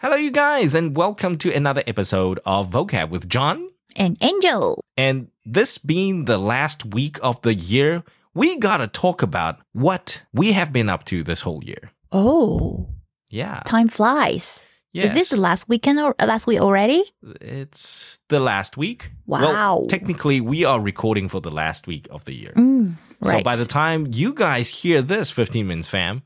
Hello, 0.00 0.16
you 0.16 0.30
guys, 0.30 0.74
and 0.74 0.94
welcome 0.96 1.38
to 1.38 1.52
another 1.54 1.82
episode 1.86 2.38
of 2.44 2.70
Vocab 2.70 3.08
with 3.08 3.28
John. 3.28 3.70
And 3.96 4.16
Angel. 4.20 4.78
And 4.96 5.28
this 5.46 5.78
being 5.78 6.26
the 6.26 6.36
last 6.38 6.84
week 6.84 7.18
of 7.22 7.40
the 7.42 7.54
year, 7.54 8.04
we 8.34 8.58
gotta 8.58 8.88
talk 8.88 9.22
about 9.22 9.60
what 9.72 10.22
we 10.34 10.52
have 10.52 10.72
been 10.72 10.88
up 10.90 11.04
to 11.04 11.22
this 11.22 11.40
whole 11.42 11.64
year. 11.64 11.92
Oh, 12.12 12.88
Yeah. 13.30 13.62
time 13.64 13.88
flies. 13.88 14.66
Yes. 14.92 15.06
Is 15.10 15.14
this 15.14 15.28
the 15.30 15.36
last 15.40 15.68
weekend 15.68 15.98
or 15.98 16.14
last 16.20 16.46
week 16.46 16.60
already? 16.60 17.02
It's 17.40 18.18
the 18.28 18.40
last 18.40 18.76
week. 18.76 19.12
Wow. 19.26 19.40
Well, 19.40 19.86
technically, 19.86 20.40
we 20.40 20.64
are 20.64 20.80
recording 20.80 21.28
for 21.28 21.40
the 21.40 21.50
last 21.50 21.86
week 21.86 22.06
of 22.10 22.24
the 22.24 22.34
year. 22.34 22.52
Mm, 22.56 22.96
So 23.22 23.42
by 23.42 23.56
the 23.56 23.66
time 23.66 24.06
you 24.12 24.32
guys 24.34 24.68
hear 24.82 25.00
this 25.02 25.30
15 25.30 25.66
Minutes 25.66 25.88
Fam, 25.88 26.22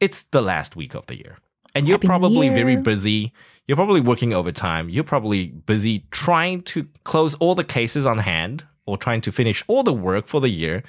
it's 0.00 0.22
the 0.30 0.42
last 0.42 0.74
week 0.76 0.94
of 0.94 1.06
the 1.06 1.16
year. 1.16 1.38
And 1.74 1.86
you're 1.86 1.96
Happy 1.96 2.06
probably 2.06 2.48
very 2.48 2.76
busy. 2.76 3.32
You're 3.66 3.76
probably 3.76 4.00
working 4.00 4.32
overtime. 4.34 4.88
You're 4.88 5.04
probably 5.04 5.48
busy 5.48 6.04
trying 6.10 6.62
to 6.62 6.86
close 7.04 7.34
all 7.36 7.54
the 7.54 7.64
cases 7.64 8.04
on 8.06 8.18
hand 8.18 8.64
or 8.86 8.96
trying 8.96 9.20
to 9.22 9.32
finish 9.32 9.62
all 9.68 9.82
the 9.82 9.92
work 9.92 10.26
for 10.26 10.40
the 10.40 10.48
year. 10.48 10.82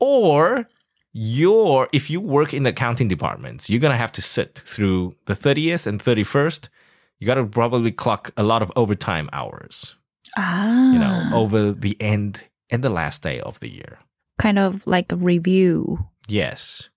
Or 0.00 0.68
you're, 1.12 1.88
if 1.92 2.08
you 2.08 2.20
work 2.20 2.54
in 2.54 2.62
the 2.62 2.70
accounting 2.70 3.08
departments, 3.08 3.68
you're 3.68 3.80
going 3.80 3.92
to 3.92 3.96
have 3.98 4.12
to 4.12 4.22
sit 4.22 4.62
through 4.64 5.14
the 5.26 5.34
30th 5.34 5.86
and 5.86 6.00
31st. 6.00 6.68
You 7.18 7.26
got 7.26 7.34
to 7.34 7.44
probably 7.44 7.92
clock 7.92 8.30
a 8.36 8.42
lot 8.42 8.62
of 8.62 8.72
overtime 8.76 9.28
hours, 9.32 9.96
ah, 10.36 10.92
you 10.92 10.98
know, 10.98 11.30
over 11.34 11.72
the 11.72 11.96
end 12.00 12.44
and 12.70 12.82
the 12.82 12.90
last 12.90 13.22
day 13.22 13.40
of 13.40 13.60
the 13.60 13.68
year. 13.68 13.98
kind 14.38 14.58
of 14.58 14.84
like 14.86 15.12
a 15.12 15.16
review. 15.16 15.98
Yes. 16.26 16.88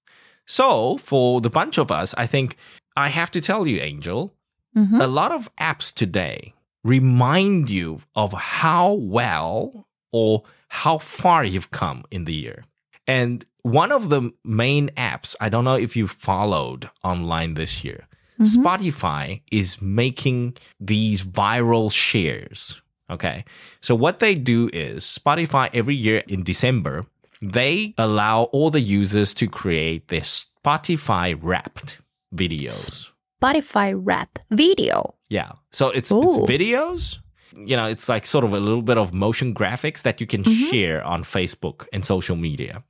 So, 0.47 0.97
for 0.97 1.41
the 1.41 1.49
bunch 1.49 1.77
of 1.77 1.91
us, 1.91 2.15
I 2.17 2.25
think 2.27 2.55
I 2.95 3.09
have 3.09 3.31
to 3.31 3.41
tell 3.41 3.67
you, 3.67 3.79
Angel, 3.81 4.33
Mhm. 4.75 5.01
a 5.01 5.07
lot 5.07 5.31
of 5.31 5.49
apps 5.57 5.93
today 5.93 6.53
remind 6.83 7.69
you 7.69 8.01
of 8.15 8.33
how 8.33 8.93
well 8.93 9.87
or 10.11 10.43
how 10.69 10.97
far 10.97 11.43
you've 11.43 11.71
come 11.71 12.03
in 12.11 12.25
the 12.25 12.33
year. 12.33 12.65
And 13.07 13.45
one 13.63 13.91
of 13.91 14.09
the 14.09 14.31
main 14.43 14.89
apps, 14.89 15.35
I 15.39 15.49
don't 15.49 15.63
know 15.65 15.75
if 15.75 15.95
you 15.95 16.07
followed 16.07 16.89
online 17.03 17.53
this 17.55 17.83
year, 17.83 18.07
Mhm. 18.39 18.45
Spotify 18.63 19.41
is 19.51 19.81
making 19.81 20.55
these 20.79 21.21
viral 21.23 21.91
shares. 21.91 22.81
Okay. 23.09 23.45
So 23.81 23.95
what 23.95 24.19
they 24.19 24.35
do 24.35 24.69
is 24.73 25.03
Spotify 25.05 25.69
every 25.73 25.95
year 25.95 26.23
in 26.27 26.43
December, 26.43 27.05
they 27.41 27.93
allow 27.97 28.43
all 28.45 28.69
the 28.71 28.81
users 28.81 29.33
to 29.35 29.47
create 29.47 30.07
their 30.07 30.21
Spotify 30.21 31.37
wrapped 31.39 31.99
videos. 32.35 33.11
Spotify 33.41 33.93
rap 33.95 34.39
video. 34.49 35.15
Yeah. 35.29 35.53
So 35.71 35.89
it's, 35.89 36.11
it's 36.11 36.37
videos. 36.37 37.19
You 37.55 37.77
know, 37.77 37.85
it's 37.85 38.09
like 38.09 38.25
sort 38.25 38.43
of 38.43 38.53
a 38.53 38.59
little 38.59 38.81
bit 38.81 38.97
of 38.97 39.13
motion 39.13 39.53
graphics 39.53 40.01
that 40.03 40.19
you 40.19 40.27
can 40.27 40.43
mm-hmm. 40.43 40.69
share 40.71 41.03
on 41.03 41.23
Facebook 41.23 41.87
and 41.93 42.03
social 42.03 42.35
media. 42.35 42.83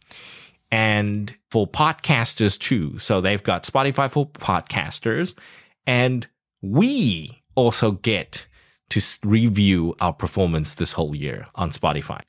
And 0.72 1.36
for 1.52 1.68
podcasters 1.68 2.58
too. 2.58 2.98
So 2.98 3.22
they've 3.22 3.44
got 3.44 3.64
Spotify 3.64 4.10
for 4.10 4.28
podcasters. 4.28 5.38
And 5.86 6.28
we 6.62 7.44
also 7.56 7.92
get 7.92 8.48
to 8.90 9.02
review 9.24 9.96
our 10.02 10.14
performance 10.14 10.76
this 10.76 10.94
whole 10.94 11.16
year 11.16 11.48
on 11.56 11.70
Spotify. 11.72 12.22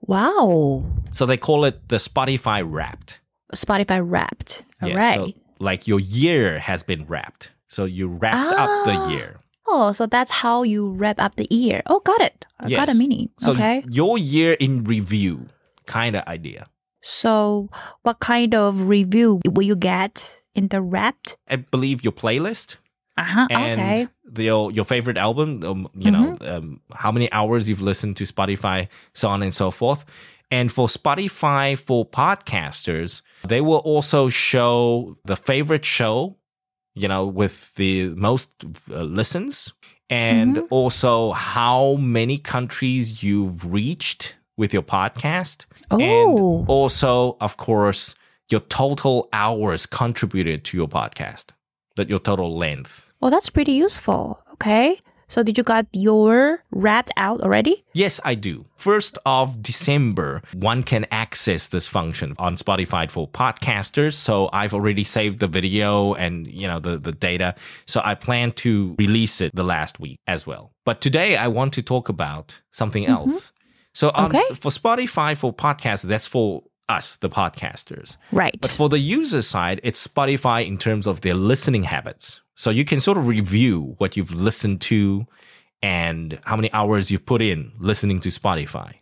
Wow. 0.00 0.84
So 1.12 1.26
they 1.26 1.36
call 1.36 1.64
it 1.64 1.88
the 1.88 1.96
Spotify 1.96 2.62
Wrapped. 2.66 3.20
Spotify 3.54 4.02
wrapped. 4.02 4.64
All 4.80 4.88
Yeah, 4.88 4.96
right. 4.96 5.16
So 5.16 5.32
like 5.62 5.86
your 5.86 6.00
year 6.00 6.58
has 6.58 6.82
been 6.82 7.06
wrapped. 7.06 7.50
So 7.68 7.84
you 7.86 8.08
wrapped 8.08 8.52
up 8.52 8.68
Ah. 8.68 8.82
the 8.84 8.96
year. 9.14 9.38
oh, 9.66 9.92
so 9.92 10.04
that's 10.06 10.30
how 10.42 10.62
you 10.66 10.90
wrap 10.92 11.16
up 11.22 11.36
the 11.36 11.46
year. 11.48 11.80
Oh, 11.86 12.00
got 12.00 12.20
it. 12.20 12.44
I 12.60 12.68
got 12.68 12.90
a 12.90 12.94
meaning. 12.94 13.30
So 13.38 13.52
okay. 13.52 13.82
your 13.88 14.18
year 14.18 14.52
in 14.58 14.84
review 14.84 15.48
kind 15.86 16.16
of 16.16 16.26
idea. 16.28 16.68
So, 17.04 17.68
what 18.02 18.20
kind 18.20 18.54
of 18.54 18.82
review 18.86 19.40
will 19.46 19.64
you 19.66 19.74
get 19.74 20.42
in 20.54 20.68
the 20.68 20.80
wrapped? 20.80 21.36
I 21.48 21.56
believe 21.56 22.04
your 22.04 22.12
playlist 22.12 22.76
Uh 23.16 23.24
huh. 23.24 23.46
and 23.50 23.80
Okay. 23.80 24.08
the, 24.24 24.44
your 24.44 24.70
your 24.70 24.84
favorite 24.84 25.18
album. 25.18 25.64
Um, 25.64 25.88
you 25.98 26.10
know, 26.10 26.36
um, 26.46 26.80
how 26.94 27.10
many 27.10 27.26
hours 27.32 27.68
you've 27.68 27.82
listened 27.82 28.16
to 28.18 28.24
Spotify, 28.24 28.86
so 29.14 29.28
on 29.28 29.42
and 29.42 29.52
so 29.54 29.70
forth. 29.70 30.04
And 30.52 30.70
for 30.70 30.86
Spotify 30.86 31.78
for 31.78 32.04
podcasters, 32.04 33.22
they 33.48 33.60
will 33.62 33.78
also 33.92 34.28
show 34.28 35.16
the 35.24 35.34
favorite 35.34 35.84
show, 35.84 36.36
you 36.94 37.08
know, 37.08 37.26
with 37.26 37.74
the 37.76 38.08
most 38.28 38.50
uh, 38.90 39.00
listens, 39.02 39.72
and 40.10 40.56
Mhm. 40.56 40.66
also 40.70 41.32
how 41.32 41.94
many 41.98 42.36
countries 42.36 43.22
you've 43.22 43.64
reached 43.64 44.36
with 44.58 44.74
your 44.74 44.82
podcast. 44.82 45.64
Oh. 45.90 45.98
And 46.00 46.68
also, 46.68 47.38
of 47.40 47.56
course, 47.56 48.14
your 48.50 48.60
total 48.68 49.28
hours 49.32 49.86
contributed 49.86 50.64
to 50.64 50.76
your 50.76 50.88
podcast, 50.88 51.46
that 51.96 52.10
your 52.10 52.20
total 52.20 52.50
length. 52.58 53.08
Well, 53.20 53.30
that's 53.30 53.48
pretty 53.48 53.72
useful. 53.72 54.38
Okay. 54.52 55.00
So, 55.32 55.42
did 55.42 55.56
you 55.56 55.64
got 55.64 55.86
your 55.94 56.62
wrapped 56.72 57.10
out 57.16 57.40
already? 57.40 57.86
Yes, 57.94 58.20
I 58.22 58.34
do. 58.34 58.66
First 58.76 59.16
of 59.24 59.62
December, 59.62 60.42
one 60.52 60.82
can 60.82 61.06
access 61.10 61.68
this 61.68 61.88
function 61.88 62.34
on 62.38 62.56
Spotify 62.56 63.10
for 63.10 63.26
podcasters. 63.26 64.12
So 64.12 64.50
I've 64.52 64.74
already 64.74 65.04
saved 65.04 65.38
the 65.38 65.48
video 65.48 66.12
and 66.12 66.46
you 66.46 66.68
know 66.68 66.80
the, 66.80 66.98
the 66.98 67.12
data. 67.12 67.54
So 67.86 68.02
I 68.04 68.14
plan 68.14 68.52
to 68.64 68.94
release 68.98 69.40
it 69.40 69.54
the 69.54 69.64
last 69.64 69.98
week 69.98 70.18
as 70.26 70.46
well. 70.46 70.74
But 70.84 71.00
today 71.00 71.38
I 71.38 71.48
want 71.48 71.72
to 71.74 71.82
talk 71.82 72.10
about 72.10 72.60
something 72.70 73.04
mm-hmm. 73.04 73.12
else. 73.12 73.52
So 73.94 74.10
on, 74.14 74.26
Okay. 74.26 74.54
for 74.54 74.70
Spotify 74.70 75.34
for 75.34 75.50
podcasts, 75.50 76.02
that's 76.02 76.26
for 76.26 76.62
us, 76.88 77.16
the 77.16 77.28
podcasters. 77.30 78.16
Right. 78.32 78.58
But 78.60 78.70
for 78.70 78.88
the 78.88 78.98
user 78.98 79.42
side, 79.42 79.80
it's 79.82 80.06
Spotify 80.06 80.66
in 80.66 80.78
terms 80.78 81.06
of 81.06 81.20
their 81.22 81.34
listening 81.34 81.84
habits. 81.84 82.40
So 82.56 82.70
you 82.70 82.84
can 82.84 83.00
sort 83.00 83.18
of 83.18 83.28
review 83.28 83.94
what 83.98 84.16
you've 84.16 84.34
listened 84.34 84.80
to 84.82 85.26
and 85.82 86.38
how 86.44 86.56
many 86.56 86.72
hours 86.72 87.10
you've 87.10 87.26
put 87.26 87.42
in 87.42 87.72
listening 87.78 88.20
to 88.20 88.28
Spotify. 88.28 88.94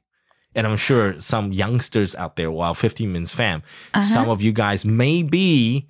And 0.55 0.67
I'm 0.67 0.77
sure 0.77 1.21
some 1.21 1.53
youngsters 1.53 2.15
out 2.15 2.37
there, 2.37 2.51
while 2.51 2.75
15 2.75 3.13
Minutes 3.13 3.33
fam, 3.35 3.63
Uh-huh. 3.95 4.03
some 4.03 4.29
of 4.29 4.41
you 4.43 4.53
guys 4.53 4.85
may 4.85 5.23
be 5.23 5.89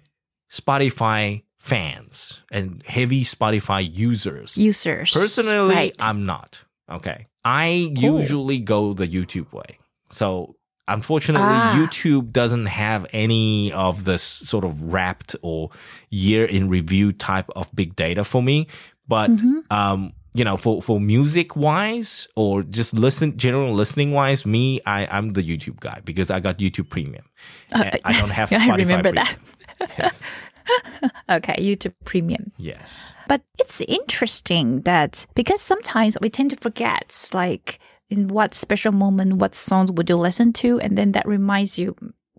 Spotify 0.52 1.42
fans 1.58 2.40
and 2.50 2.82
heavy 2.86 3.22
Spotify 3.24 3.88
users. 3.96 4.56
Users. 4.58 5.12
Personally, 5.12 5.74
right. 5.74 5.96
I'm 6.00 6.26
not. 6.26 6.64
Okay. 6.90 7.26
I 7.44 7.92
Cool. 7.98 8.20
usually 8.20 8.58
go 8.58 8.92
the 8.92 9.06
YouTube 9.08 9.52
way. 9.52 9.78
So 10.10 10.56
unfortunately, 10.90 11.46
Ah. 11.48 11.74
YouTube 11.78 12.32
doesn't 12.32 12.66
have 12.66 13.06
any 13.12 13.72
of 13.72 14.04
this 14.04 14.22
sort 14.22 14.64
of 14.64 14.82
wrapped 14.92 15.34
or 15.42 15.70
year 16.10 16.44
in 16.44 16.68
review 16.68 17.12
type 17.12 17.48
of 17.56 17.68
big 17.74 17.96
data 17.96 18.24
for 18.24 18.42
me. 18.42 18.66
But 19.08 19.30
Mhm. 19.30 19.62
um, 19.72 20.12
you 20.32 20.44
know, 20.44 20.56
for, 20.56 20.80
for 20.80 21.00
music 21.00 21.56
wise 21.56 22.28
or 22.36 22.62
just 22.62 22.94
listen 22.94 23.36
general 23.36 23.74
listening 23.74 24.12
wise, 24.12 24.46
me, 24.46 24.80
I, 24.86 25.08
I'm 25.10 25.32
the 25.32 25.42
YouTube 25.42 25.80
guy 25.80 25.98
because 26.04 26.30
I 26.30 26.38
got 26.38 26.58
YouTube 26.58 26.88
premium. 26.88 27.24
And 27.74 27.98
I 28.04 28.12
don't 28.12 28.30
have 28.30 28.52
I 28.52 28.76
remember 28.76 29.10
premium. 29.10 29.26
that. 29.26 29.90
yes. 29.98 30.22
Okay, 31.28 31.54
YouTube 31.58 31.94
Premium. 32.04 32.52
Yes. 32.58 33.12
But 33.26 33.42
it's 33.58 33.80
interesting 33.82 34.82
that 34.82 35.26
because 35.34 35.60
sometimes 35.60 36.16
we 36.20 36.30
tend 36.30 36.50
to 36.50 36.56
forget, 36.56 37.30
like 37.32 37.80
in 38.10 38.28
what 38.28 38.54
special 38.54 38.92
moment, 38.92 39.34
what 39.34 39.54
songs 39.54 39.90
would 39.92 40.08
you 40.08 40.16
listen 40.16 40.52
to, 40.54 40.80
and 40.80 40.98
then 40.98 41.12
that 41.12 41.26
reminds 41.26 41.78
you 41.78 41.94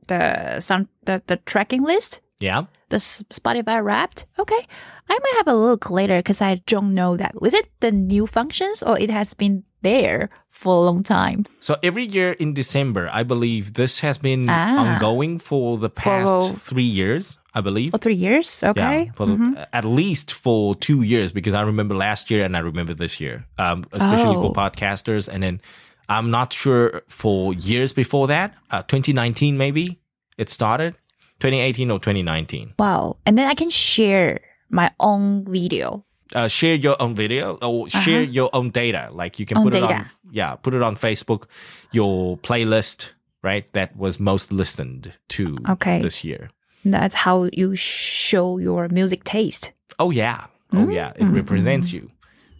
the 0.07 0.59
sound, 0.59 0.87
the, 1.05 1.21
the 1.27 1.37
tracking 1.37 1.81
list, 1.83 2.19
Yeah. 2.39 2.63
the 2.89 2.97
Spotify 2.97 3.83
Wrapped. 3.83 4.25
Okay, 4.37 4.67
I 5.09 5.13
might 5.17 5.33
have 5.37 5.47
a 5.47 5.55
look 5.57 5.89
later 5.89 6.17
because 6.19 6.41
I 6.41 6.55
don't 6.67 6.93
know 6.93 7.15
that. 7.17 7.41
Was 7.41 7.53
it 7.53 7.69
the 7.79 7.91
new 7.91 8.27
functions 8.27 8.83
or 8.83 8.99
it 8.99 9.09
has 9.09 9.33
been 9.33 9.63
there 9.81 10.29
for 10.49 10.75
a 10.75 10.79
long 10.81 11.03
time? 11.03 11.45
So 11.59 11.75
every 11.83 12.05
year 12.05 12.31
in 12.33 12.53
December, 12.53 13.09
I 13.13 13.23
believe 13.23 13.73
this 13.73 13.99
has 13.99 14.17
been 14.17 14.45
Ah. 14.49 14.77
ongoing 14.95 15.39
for 15.39 15.77
the 15.77 15.89
past 15.89 16.53
For- 16.53 16.59
three 16.59 16.83
years, 17.01 17.37
I 17.53 17.61
believe. 17.61 17.93
Or 17.93 17.97
three 17.97 18.15
years? 18.15 18.63
Okay. 18.63 19.05
Yeah, 19.05 19.11
for 19.13 19.25
the, 19.27 19.67
at 19.73 19.85
least 19.85 20.31
for 20.31 20.75
two 20.75 21.01
years 21.01 21.31
because 21.31 21.53
I 21.53 21.61
remember 21.61 21.95
last 21.95 22.29
year 22.31 22.43
and 22.45 22.55
I 22.55 22.59
remember 22.59 22.93
this 22.93 23.19
year, 23.19 23.45
um, 23.57 23.83
especially 23.91 24.35
for 24.35 24.51
Oh. 24.51 24.53
podcasters. 24.53 25.27
And 25.27 25.41
then 25.43 25.61
I'm 26.09 26.29
not 26.29 26.53
sure 26.53 27.01
for 27.07 27.53
years 27.53 27.93
before 27.93 28.27
that, 28.27 28.53
uh, 28.71 28.83
2019 28.83 29.57
maybe 29.57 29.99
it 30.37 30.49
started, 30.49 30.95
2018 31.39 31.89
or 31.91 31.99
2019. 31.99 32.73
Wow. 32.77 33.17
And 33.25 33.37
then 33.37 33.49
I 33.49 33.55
can 33.55 33.69
share 33.69 34.39
my 34.69 34.91
own 34.99 35.45
video. 35.45 36.05
Uh, 36.33 36.47
share 36.47 36.75
your 36.75 36.95
own 37.01 37.13
video 37.13 37.57
or 37.61 37.89
share 37.89 38.21
your 38.23 38.49
own 38.53 38.69
data. 38.69 39.09
Like 39.11 39.37
you 39.39 39.45
can 39.45 39.57
Uh-huh. 39.57 39.65
Own 39.65 39.71
put 39.71 39.77
it 39.77 39.83
on, 39.83 40.05
yeah, 40.31 40.55
put 40.55 40.73
it 40.73 40.81
on 40.81 40.95
Facebook, 40.95 41.45
your 41.91 42.37
playlist, 42.37 43.11
right? 43.43 43.65
That 43.73 43.95
was 43.97 44.19
most 44.19 44.51
listened 44.53 45.17
to 45.29 45.57
Okay. 45.69 46.01
this 46.01 46.23
year. 46.23 46.49
That's 46.85 47.15
how 47.15 47.49
you 47.51 47.75
show 47.75 48.57
your 48.59 48.87
music 48.89 49.23
taste. 49.23 49.73
Oh 49.99 50.09
yeah, 50.11 50.45
Oh 50.73 50.87
yeah, 50.89 51.11
it 51.19 51.25
represents 51.25 51.91
you. 51.91 52.09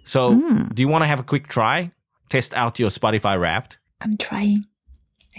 So, 0.04 0.36
do 0.74 0.82
you 0.82 0.90
want 0.90 1.04
to 1.04 1.08
have 1.08 1.20
a 1.20 1.24
quick 1.24 1.48
try? 1.48 1.92
Test 2.30 2.54
out 2.54 2.78
your 2.80 2.90
Spotify 2.90 3.40
Wrapped. 3.40 3.78
I'm 4.02 4.18
trying. 4.18 4.66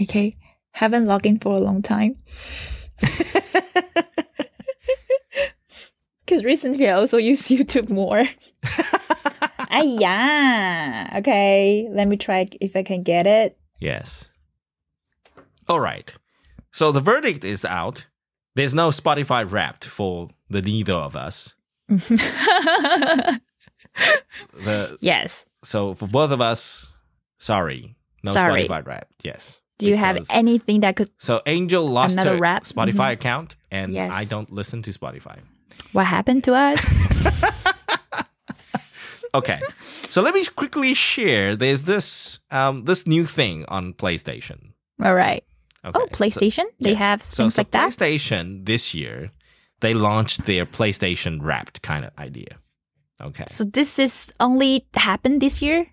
Okay. 0.00 0.36
Haven't 0.72 1.06
logged 1.06 1.26
in 1.26 1.38
for 1.38 1.54
a 1.54 1.60
long 1.60 1.82
time. 1.82 2.16
Because 6.32 6.46
recently 6.46 6.88
I 6.88 6.92
also 6.92 7.18
use 7.30 7.42
YouTube 7.48 7.90
more. 7.90 8.24
ah, 9.70 9.82
yeah. 9.82 11.16
Okay. 11.18 11.86
Let 11.92 12.08
me 12.08 12.16
try 12.16 12.46
if 12.58 12.74
I 12.74 12.82
can 12.82 13.02
get 13.02 13.26
it. 13.26 13.58
Yes. 13.78 14.30
All 15.68 15.78
right. 15.78 16.14
So 16.70 16.90
the 16.90 17.02
verdict 17.02 17.44
is 17.44 17.66
out. 17.66 18.06
There's 18.54 18.72
no 18.72 18.88
Spotify 18.88 19.44
Wrapped 19.50 19.84
for 19.84 20.30
the 20.48 20.62
neither 20.62 20.94
of 20.94 21.16
us. 21.16 21.54
The 24.64 24.96
yes. 25.00 25.44
so 25.62 25.92
for 25.92 26.08
both 26.08 26.30
of 26.30 26.40
us, 26.40 26.94
sorry, 27.38 27.94
no 28.22 28.32
Sorry. 28.32 28.66
Spotify 28.66 28.86
Wrapped. 28.86 29.22
Yes. 29.22 29.60
Do 29.76 29.86
you 29.86 29.98
have 29.98 30.18
anything 30.30 30.80
that 30.80 30.96
could. 30.96 31.10
So 31.18 31.42
Angel 31.44 31.86
lost 31.86 32.18
her 32.18 32.38
Wrapped? 32.38 32.74
Spotify 32.74 33.12
account, 33.12 33.56
and 33.70 33.92
Yes. 33.92 34.14
I 34.14 34.24
don't 34.24 34.50
listen 34.50 34.80
to 34.84 34.90
Spotify. 34.92 35.40
What 35.92 36.06
happened 36.06 36.44
to 36.44 36.54
us? 36.54 36.86
Okay, 39.34 39.60
so 40.10 40.20
let 40.20 40.34
me 40.34 40.44
quickly 40.44 40.92
share. 40.92 41.56
There's 41.56 41.84
this 41.84 42.38
um 42.50 42.84
this 42.84 43.06
new 43.06 43.24
thing 43.24 43.64
on 43.68 43.94
PlayStation. 43.94 44.72
All 45.02 45.14
right. 45.14 45.42
Okay, 45.84 45.98
Oh, 45.98 46.06
so- 46.10 46.14
PlayStation? 46.14 46.64
they 46.80 46.90
yes. 46.90 46.98
have 46.98 47.22
So- 47.22 47.44
things 47.44 47.54
so 47.54 47.60
like 47.60 47.70
that? 47.70 47.88
PlayStation 47.92 48.66
this 48.66 48.92
year, 48.92 49.30
they 49.80 49.94
launched 49.94 50.44
their 50.44 50.66
PlayStation 50.66 51.38
Wrapped 51.40 51.80
kind 51.80 52.04
of 52.04 52.10
idea. 52.18 52.58
Okay. 53.22 53.44
So 53.48 53.64
this 53.64 53.98
is 53.98 54.32
only 54.38 54.84
happened 54.94 55.40
this 55.40 55.62
year? 55.62 55.86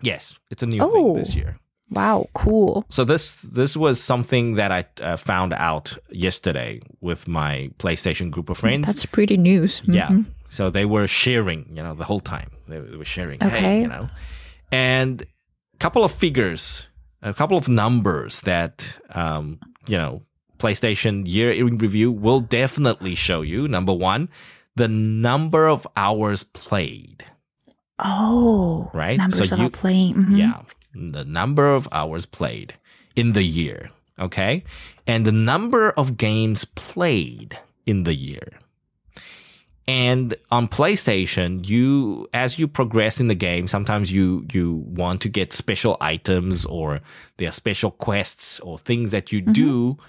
Yes, 0.00 0.38
it's 0.52 0.62
a 0.62 0.66
new 0.66 0.78
thing 0.78 1.14
this 1.14 1.34
Oh. 1.34 1.38
year. 1.38 1.58
Wow, 1.90 2.26
cool. 2.34 2.84
So 2.88 3.04
this 3.04 3.42
this 3.42 3.76
was 3.76 4.00
something 4.00 4.56
that 4.56 4.72
I 4.72 4.84
uh, 5.00 5.16
found 5.16 5.52
out 5.52 5.96
yesterday 6.10 6.80
with 7.00 7.28
my 7.28 7.70
PlayStation 7.78 8.30
group 8.30 8.50
of 8.50 8.58
friends. 8.58 8.86
That's 8.86 9.06
pretty 9.06 9.36
news. 9.36 9.82
Yeah. 9.86 10.08
Mhm. 10.08 10.24
So 10.50 10.70
they 10.70 10.84
were 10.84 11.06
sharing, 11.06 11.66
you 11.76 11.82
know, 11.82 11.94
the 11.94 12.04
whole 12.04 12.20
time. 12.20 12.50
They, 12.68 12.80
they 12.80 12.96
were 12.96 13.04
sharing, 13.04 13.38
hey, 13.40 13.46
Okay. 13.48 13.80
you 13.82 13.88
know. 13.88 14.06
And 14.72 15.22
a 15.22 15.78
couple 15.78 16.02
of 16.02 16.10
figures, 16.12 16.88
a 17.22 17.32
couple 17.34 17.56
of 17.56 17.68
numbers 17.68 18.40
that, 18.40 18.98
um, 19.14 19.58
you 19.86 19.96
know, 19.96 20.22
PlayStation 20.58 21.22
year 21.26 21.52
in 21.52 21.76
review 21.78 22.10
will 22.10 22.40
definitely 22.40 23.14
show 23.14 23.42
you. 23.42 23.68
Number 23.68 23.92
one, 23.92 24.28
the 24.74 24.88
number 24.88 25.68
of 25.68 25.86
hours 25.96 26.42
played. 26.42 27.24
Oh, 27.98 28.90
Right? 28.92 29.18
Numbers 29.18 29.48
So 29.48 29.56
are 29.56 29.62
you- 29.64 29.70
playing. 29.70 30.14
mhm. 30.14 30.38
Yeah. 30.38 30.60
The 30.96 31.24
number 31.24 31.74
of 31.74 31.88
hours 31.92 32.26
played 32.26 32.74
in 33.14 33.32
the 33.32 33.44
year. 33.44 33.90
Okay. 34.18 34.64
And 35.06 35.24
the 35.26 35.32
number 35.32 35.90
of 35.90 36.16
games 36.16 36.64
played 36.64 37.58
in 37.84 38.04
the 38.04 38.14
year. 38.14 38.58
And 39.88 40.34
on 40.50 40.66
PlayStation, 40.66 41.66
you 41.66 42.26
as 42.34 42.58
you 42.58 42.66
progress 42.66 43.20
in 43.20 43.28
the 43.28 43.36
game, 43.36 43.68
sometimes 43.68 44.10
you 44.10 44.44
you 44.52 44.84
want 44.88 45.20
to 45.22 45.28
get 45.28 45.52
special 45.52 45.96
items 46.00 46.64
or 46.64 47.00
there 47.36 47.48
are 47.48 47.52
special 47.52 47.92
quests 47.92 48.58
or 48.60 48.78
things 48.78 49.12
that 49.12 49.30
you 49.30 49.40
do 49.40 49.92
mm-hmm. 49.92 50.02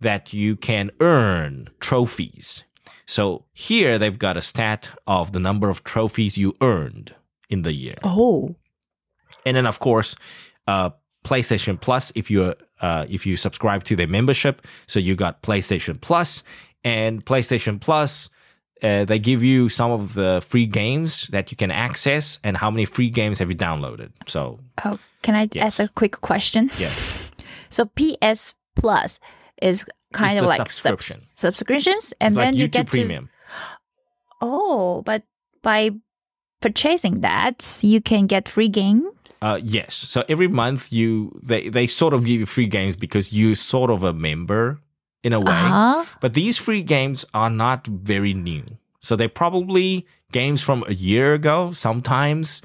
that 0.00 0.32
you 0.32 0.54
can 0.54 0.92
earn 1.00 1.68
trophies. 1.80 2.62
So 3.04 3.44
here 3.52 3.98
they've 3.98 4.18
got 4.18 4.36
a 4.36 4.42
stat 4.42 4.90
of 5.08 5.32
the 5.32 5.40
number 5.40 5.70
of 5.70 5.82
trophies 5.82 6.38
you 6.38 6.56
earned 6.60 7.14
in 7.48 7.62
the 7.62 7.74
year. 7.74 7.94
Oh, 8.04 8.54
And 9.46 9.56
then 9.56 9.66
of 9.66 9.78
course, 9.78 10.14
uh, 10.66 10.90
PlayStation 11.24 11.80
Plus. 11.80 12.12
If 12.14 12.30
you 12.30 12.54
uh, 12.82 13.06
if 13.08 13.24
you 13.26 13.36
subscribe 13.36 13.82
to 13.84 13.96
their 13.96 14.06
membership, 14.08 14.60
so 14.86 15.00
you 15.00 15.14
got 15.16 15.40
PlayStation 15.42 15.98
Plus 16.00 16.42
and 16.84 17.24
PlayStation 17.24 17.80
Plus. 17.80 18.28
Uh, 18.82 19.06
they 19.06 19.18
give 19.18 19.42
you 19.42 19.70
some 19.70 19.90
of 19.90 20.12
the 20.12 20.42
free 20.46 20.66
games 20.66 21.28
that 21.28 21.50
you 21.50 21.56
can 21.56 21.70
access, 21.70 22.38
and 22.44 22.58
how 22.58 22.70
many 22.70 22.84
free 22.84 23.08
games 23.08 23.38
have 23.38 23.48
you 23.48 23.56
downloaded? 23.56 24.10
So 24.26 24.60
oh. 24.84 24.98
Can 25.22 25.34
I 25.34 25.48
Yes. 25.54 25.80
ask 25.80 25.90
a 25.90 25.92
quick 25.94 26.20
question? 26.20 26.68
yes, 26.78 27.32
So 27.70 27.86
PS 27.86 28.54
Plus 28.76 29.18
is 29.62 29.84
kind 30.12 30.38
It's 30.38 30.42
of 30.42 30.46
like 30.58 30.70
sub- 30.70 31.00
subscriptions, 31.00 32.12
and 32.20 32.32
it's 32.32 32.36
then 32.36 32.52
like 32.52 32.60
you 32.60 32.68
get 32.68 32.86
Premium. 32.86 33.26
to. 33.26 33.30
Oh, 34.40 35.02
but 35.02 35.22
by 35.62 35.90
purchasing 36.60 37.20
that, 37.20 37.78
you 37.82 38.00
can 38.00 38.26
get 38.26 38.48
free 38.48 38.68
games. 38.68 39.04
Uh, 39.42 39.58
yes. 39.62 39.94
So 39.94 40.24
every 40.28 40.48
month 40.48 40.92
you 40.92 41.38
they 41.42 41.68
they 41.68 41.86
sort 41.86 42.14
of 42.14 42.24
give 42.24 42.40
you 42.40 42.46
free 42.46 42.66
games 42.66 42.96
because 42.96 43.32
you're 43.32 43.54
sort 43.54 43.90
of 43.90 44.02
a 44.02 44.12
member 44.12 44.80
in 45.22 45.32
a 45.32 45.40
way. 45.40 45.52
Uh-huh. 45.52 46.04
But 46.20 46.34
these 46.34 46.56
free 46.56 46.82
games 46.82 47.24
are 47.34 47.50
not 47.50 47.86
very 47.86 48.32
new. 48.32 48.64
So 49.00 49.16
they're 49.16 49.28
probably 49.28 50.06
games 50.32 50.62
from 50.62 50.84
a 50.88 50.94
year 50.94 51.34
ago, 51.34 51.72
sometimes 51.72 52.62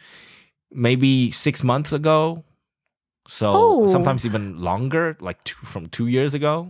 maybe 0.72 1.32
six 1.32 1.64
months 1.64 1.92
ago. 1.92 2.44
So 3.28 3.50
Oh. 3.54 3.88
sometimes 3.88 4.26
even 4.26 4.62
longer, 4.62 5.18
like 5.20 5.44
two, 5.44 5.58
from 5.66 5.88
two 5.88 6.08
years 6.08 6.34
ago. 6.34 6.68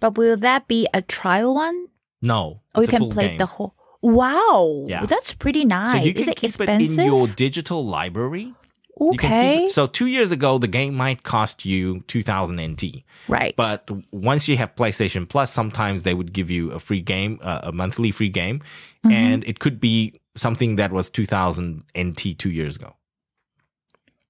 But 0.00 0.16
will 0.16 0.36
that 0.38 0.68
be 0.68 0.86
a 0.94 1.02
trial 1.02 1.54
one? 1.54 1.88
No. 2.22 2.60
Or 2.74 2.82
you 2.82 2.88
can 2.88 3.10
play 3.10 3.28
game. 3.28 3.38
the 3.38 3.46
whole. 3.46 3.74
Wow, 4.02 4.86
Yeah. 4.88 5.06
that's 5.06 5.34
pretty 5.34 5.64
nice. 5.64 5.92
So 5.92 5.98
you 6.06 6.12
can 6.12 6.22
Is 6.22 6.28
it 6.28 6.36
keep 6.36 6.50
expensive? 6.50 6.98
it 6.98 7.02
in 7.02 7.06
your 7.06 7.26
digital 7.28 7.84
library. 7.84 8.54
Can 9.00 9.12
keep 9.12 9.24
okay, 9.24 9.68
so 9.68 9.86
two 9.86 10.06
years 10.06 10.32
ago, 10.32 10.58
the 10.58 10.66
game 10.66 10.94
might 10.94 11.22
cost 11.22 11.64
you 11.64 12.00
2000 12.08 12.58
NT. 12.60 13.04
right. 13.28 13.54
But 13.56 13.88
once 14.10 14.48
you 14.48 14.56
have 14.56 14.74
PlayStation 14.74 15.28
Plus, 15.28 15.52
sometimes 15.52 16.02
they 16.02 16.14
would 16.14 16.32
give 16.32 16.50
you 16.50 16.72
a 16.72 16.80
free 16.80 17.00
game, 17.00 17.38
uh, 17.42 17.60
a 17.62 17.72
monthly 17.72 18.10
free 18.10 18.28
game, 18.28 18.60
Mm-hmm. 19.04 19.12
and 19.12 19.44
it 19.44 19.60
could 19.60 19.78
be 19.78 20.14
something 20.36 20.74
that 20.76 20.90
was 20.92 21.10
2000 21.10 21.84
NT 21.96 22.34
two 22.36 22.50
years 22.50 22.74
ago. 22.76 22.94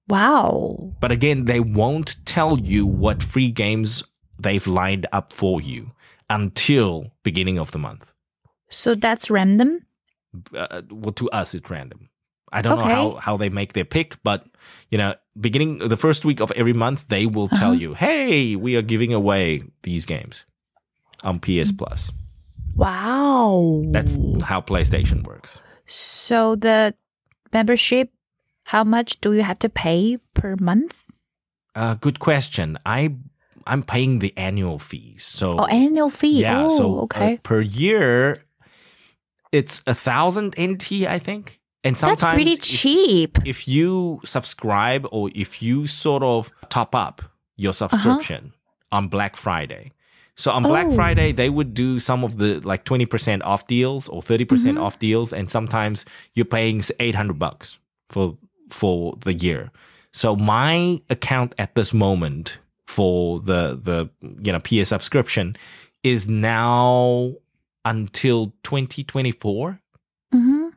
wow, 0.07 0.93
But 0.99 1.11
again, 1.11 1.45
they 1.45 1.59
won't 1.59 2.17
tell 2.25 2.59
you 2.59 2.85
what 2.85 3.21
free 3.23 3.51
games 3.51 4.03
they've 4.39 4.65
lined 4.67 5.05
up 5.11 5.33
for 5.33 5.61
you 5.61 5.91
until 6.29 7.11
beginning 7.23 7.57
of 7.59 7.71
the 7.71 7.79
month. 7.79 8.11
So 8.69 8.95
that's 8.95 9.29
random. 9.29 9.85
Uh, 10.55 10.81
well, 10.91 11.11
to 11.13 11.29
us, 11.31 11.53
it's 11.55 11.69
random. 11.69 12.09
I 12.51 12.61
don't 12.61 12.79
know 12.79 12.85
how, 12.85 13.11
how 13.15 13.37
they 13.37 13.49
make 13.49 13.73
their 13.73 13.85
pick, 13.85 14.17
but 14.23 14.45
you 14.89 14.97
know, 14.97 15.13
beginning 15.39 15.77
the 15.79 15.97
first 15.97 16.25
week 16.25 16.39
of 16.41 16.51
every 16.55 16.73
month, 16.73 17.07
they 17.07 17.25
will 17.25 17.47
tell 17.47 17.71
Uh-huh. 17.71 17.79
you, 17.81 17.93
"Hey, 17.93 18.55
we 18.55 18.75
are 18.75 18.81
giving 18.81 19.13
away 19.13 19.63
these 19.83 20.05
games 20.05 20.45
on 21.23 21.39
PS 21.39 21.71
Plus." 21.71 22.11
Wow, 22.75 23.83
That's 23.91 24.17
how 24.43 24.61
PlayStation 24.61 25.23
works. 25.23 25.59
so 25.85 26.55
the 26.55 26.93
membership. 27.53 28.09
How 28.71 28.83
much 28.83 29.19
do 29.21 29.33
you 29.33 29.41
have 29.41 29.57
to 29.59 29.69
pay 29.69 30.17
per 30.35 30.55
month? 30.61 31.05
Uh, 31.73 31.95
good 31.95 32.19
question. 32.19 32.77
I 32.85 33.15
I'm 33.65 33.81
paying 33.83 34.19
the 34.19 34.33
annual 34.37 34.77
fees, 34.79 35.23
so 35.25 35.57
Oh, 35.59 35.65
annual 35.65 36.09
fee. 36.09 36.41
yeah. 36.41 36.65
oh, 36.65 36.69
so 36.69 36.83
uh, 36.85 37.01
okay. 37.09 37.39
per 37.43 37.61
year, 37.61 38.43
it's 39.51 39.81
a 39.87 39.93
thousand 39.95 40.55
NT, 40.59 41.03
I 41.07 41.19
think. 41.19 41.59
And 41.83 41.97
sometimes 41.97 42.21
That's 42.21 42.33
pretty 42.35 42.57
cheap. 42.57 43.37
if 43.45 43.67
you 43.67 44.19
subscribe 44.25 45.07
or 45.11 45.29
if 45.33 45.61
you 45.61 45.87
sort 45.87 46.23
of 46.23 46.51
top 46.69 46.93
up 46.93 47.21
your 47.55 47.73
subscription 47.73 48.53
on 48.91 49.07
Black 49.07 49.35
Friday. 49.37 49.93
So 50.35 50.51
on 50.51 50.63
Black 50.63 50.87
Oh. 50.87 50.91
Friday, 50.91 51.31
they 51.31 51.49
would 51.49 51.73
do 51.73 51.99
some 51.99 52.23
of 52.23 52.37
the 52.37 52.59
like 52.61 52.83
20% 52.85 53.41
off 53.43 53.65
deals 53.67 54.07
or 54.09 54.21
30% 54.21 54.45
Mm-hmm. 54.45 54.77
off 54.77 54.99
deals. 54.99 55.31
And 55.33 55.49
sometimes 55.49 56.05
you're 56.33 56.45
paying 56.45 56.81
800 56.99 57.39
bucks 57.39 57.77
for, 58.09 58.37
for 58.69 59.15
the 59.21 59.33
year. 59.33 59.71
So 60.11 60.35
my 60.35 60.99
account 61.09 61.55
at 61.57 61.75
this 61.75 61.93
moment 61.93 62.59
for 62.87 63.39
the, 63.39 63.79
the, 63.81 64.09
you 64.41 64.51
know, 64.51 64.59
PS 64.59 64.89
subscription 64.89 65.55
is 66.03 66.27
now 66.27 67.33
until 67.85 68.53
2024. 68.63 69.79
hmm 70.33 70.67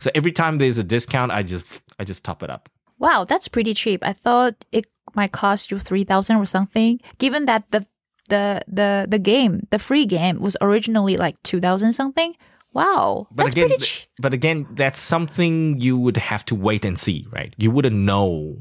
So 0.00 0.10
every 0.14 0.32
time 0.32 0.58
there's 0.58 0.78
a 0.78 0.84
discount, 0.84 1.32
I 1.32 1.42
just, 1.42 1.80
I 1.98 2.04
just 2.04 2.24
top 2.24 2.42
it 2.42 2.50
up. 2.50 2.68
Wow, 2.98 3.24
that's 3.24 3.48
pretty 3.48 3.74
cheap. 3.74 4.04
I 4.04 4.12
thought 4.12 4.64
it 4.72 4.86
might 5.14 5.32
cost 5.32 5.70
you 5.70 5.78
three 5.78 6.04
thousand 6.04 6.36
or 6.36 6.46
something. 6.46 7.00
Given 7.18 7.46
that 7.46 7.70
the 7.70 7.86
the 8.28 8.62
the 8.66 9.06
the 9.08 9.18
game, 9.20 9.66
the 9.70 9.78
free 9.78 10.04
game, 10.06 10.40
was 10.40 10.56
originally 10.60 11.16
like 11.16 11.36
two 11.44 11.60
thousand 11.60 11.92
something. 11.92 12.34
Wow, 12.74 13.26
But 13.30 13.44
that's 13.44 13.54
again, 13.54 13.68
pretty 13.68 13.84
cheap. 13.84 14.08
but 14.20 14.34
again, 14.34 14.66
that's 14.74 15.00
something 15.00 15.80
you 15.80 15.96
would 15.96 16.16
have 16.18 16.44
to 16.46 16.54
wait 16.54 16.84
and 16.84 16.98
see, 16.98 17.26
right? 17.32 17.54
You 17.56 17.70
wouldn't 17.70 17.96
know 17.96 18.58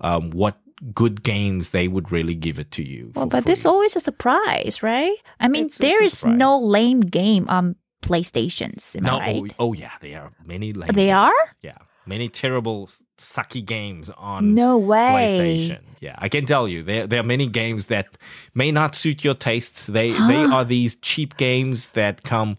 um, 0.00 0.30
what 0.30 0.56
good 0.92 1.22
games 1.22 1.70
they 1.70 1.88
would 1.88 2.12
really 2.12 2.34
give 2.34 2.58
it 2.58 2.70
to 2.72 2.82
you. 2.82 3.12
Well, 3.14 3.26
but 3.26 3.46
this 3.46 3.62
free. 3.62 3.70
always 3.70 3.96
a 3.96 4.00
surprise, 4.00 4.82
right? 4.82 5.16
I 5.40 5.48
mean, 5.48 5.66
It's- 5.66 5.76
it's 5.76 5.78
there 5.78 6.00
a 6.02 6.04
is 6.04 6.24
no 6.24 6.58
lame 6.58 7.00
game 7.00 7.46
on 7.48 7.76
PlayStations. 8.02 9.00
No, 9.00 9.16
I 9.16 9.18
right? 9.18 9.54
oh, 9.58 9.68
oh 9.68 9.72
yeah, 9.72 9.92
there 10.00 10.20
are 10.22 10.32
many. 10.44 10.72
Languages. 10.72 10.94
They 10.96 11.10
are? 11.10 11.32
Yeah, 11.62 11.78
many 12.06 12.28
terrible 12.28 12.88
sucky 13.16 13.64
games 13.64 14.10
on 14.10 14.54
No 14.54 14.76
way. 14.76 15.70
PlayStation. 15.70 15.80
Yeah, 16.00 16.16
I 16.18 16.28
can 16.28 16.44
tell 16.44 16.68
you 16.68 16.82
there 16.82 17.06
there 17.06 17.20
are 17.20 17.26
many 17.26 17.46
games 17.46 17.86
that 17.86 18.18
may 18.54 18.70
not 18.70 18.94
suit 18.94 19.24
your 19.24 19.34
tastes. 19.34 19.86
They 19.86 20.12
they 20.12 20.44
are 20.44 20.64
these 20.66 20.96
cheap 20.96 21.38
games 21.38 21.90
that 21.90 22.22
come, 22.24 22.58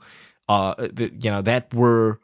uh, 0.49 0.73
that, 0.79 1.23
you 1.23 1.29
know, 1.29 1.43
that 1.43 1.71
were 1.75 2.19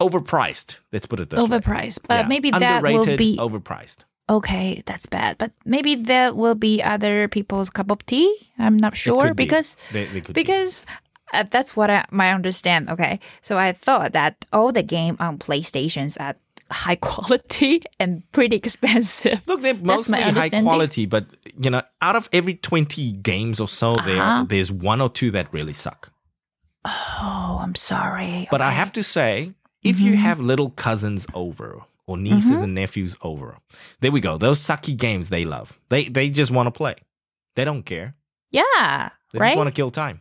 overpriced. 0.00 0.76
Let's 0.92 1.06
put 1.06 1.20
it 1.20 1.30
this 1.30 1.40
way. 1.40 1.46
Overpriced. 1.46 2.00
But 2.06 2.14
Yeah, 2.24 2.28
maybe 2.28 2.50
that 2.50 2.82
will 2.82 3.16
be 3.16 3.38
overpriced. 3.38 4.04
Okay. 4.28 4.82
That's 4.86 5.06
bad. 5.06 5.38
But 5.38 5.52
maybe 5.64 5.94
that 5.94 6.36
will 6.36 6.54
be 6.54 6.82
other 6.82 7.28
people's 7.28 7.70
cup 7.70 7.90
of 7.90 8.04
tea. 8.06 8.32
I'm 8.58 8.76
not 8.76 8.96
sure 8.96 9.34
be. 9.34 9.44
because 9.44 9.76
They- 9.92 10.06
they 10.06 10.20
because 10.20 10.84
uh, 11.32 11.44
that's 11.50 11.74
what 11.76 11.90
I 11.90 12.04
my 12.10 12.30
understand. 12.32 12.88
Okay, 12.90 13.18
so 13.42 13.56
I 13.58 13.72
thought 13.72 14.12
that 14.12 14.44
all 14.52 14.72
the 14.72 14.82
game 14.82 15.16
on 15.18 15.38
PlayStations 15.38 16.16
are 16.20 16.34
high 16.70 16.96
quality 17.00 17.82
and 17.98 18.22
pretty 18.32 18.56
expensive. 18.56 19.42
Look, 19.46 19.60
they're 19.60 19.74
mostly 19.74 20.20
high 20.20 20.48
quality, 20.50 21.06
but 21.06 21.26
you 21.62 21.70
know, 21.70 21.82
out 22.00 22.16
of 22.16 22.28
every 22.32 22.54
twenty 22.54 23.12
games 23.12 23.60
or 23.60 23.68
so, 23.68 23.96
there 24.06 24.22
Uh-huh. 24.22 24.46
there's 24.48 24.70
one 24.70 25.00
or 25.00 25.08
two 25.10 25.30
that 25.32 25.52
really 25.52 25.72
suck. 25.74 26.10
Oh, 26.84 27.58
I'm 27.60 27.74
sorry. 27.74 28.46
But 28.50 28.60
I 28.60 28.70
have 28.70 28.92
to 28.92 29.02
say, 29.02 29.54
if 29.82 29.98
you 30.00 30.12
Mhm. 30.12 30.16
have 30.22 30.38
little 30.40 30.70
cousins 30.70 31.26
over 31.34 31.82
or 32.06 32.16
nieces 32.16 32.50
Mm-hmm. 32.50 32.64
and 32.64 32.74
nephews 32.74 33.16
over, 33.22 33.56
there 34.00 34.12
we 34.12 34.20
go. 34.20 34.38
Those 34.38 34.60
sucky 34.60 34.96
games 34.96 35.28
they 35.28 35.44
love. 35.44 35.78
They 35.88 36.04
they 36.08 36.30
just 36.30 36.50
want 36.50 36.66
to 36.66 36.70
play. 36.70 36.94
They 37.56 37.64
don't 37.64 37.82
care. 37.84 38.14
yeah, 38.50 39.10
They 39.32 39.38
right. 39.40 39.48
just 39.48 39.56
want 39.56 39.68
to 39.68 39.72
kill 39.72 39.90
time. 39.90 40.20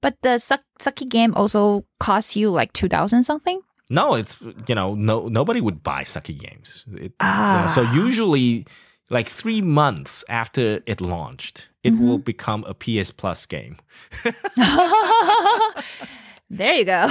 But 0.00 0.14
the 0.22 0.38
suck, 0.38 0.62
sucky 0.80 1.08
game 1.08 1.34
also 1.34 1.84
costs 1.98 2.36
you 2.36 2.50
like 2.50 2.72
two 2.72 2.88
thousand 2.88 3.24
something. 3.24 3.60
No, 3.90 4.14
it's 4.14 4.36
you 4.68 4.74
know 4.74 4.94
no 4.94 5.28
nobody 5.28 5.60
would 5.60 5.82
buy 5.82 6.04
sucky 6.04 6.38
games. 6.38 6.84
It, 6.92 7.02
you 7.02 7.08
know, 7.10 7.66
Ah, 7.66 7.72
so 7.74 7.82
usually, 7.82 8.64
like 9.10 9.28
three 9.28 9.62
months 9.62 10.24
after 10.28 10.80
it 10.86 11.00
launched, 11.00 11.68
it 11.82 11.92
Mm-hmm. 11.94 12.06
will 12.06 12.18
become 12.18 12.64
a 12.68 12.74
PS 12.74 13.10
Plus 13.10 13.46
game. 13.46 13.76
there 16.50 16.74
you 16.74 16.84
go. 16.84 17.06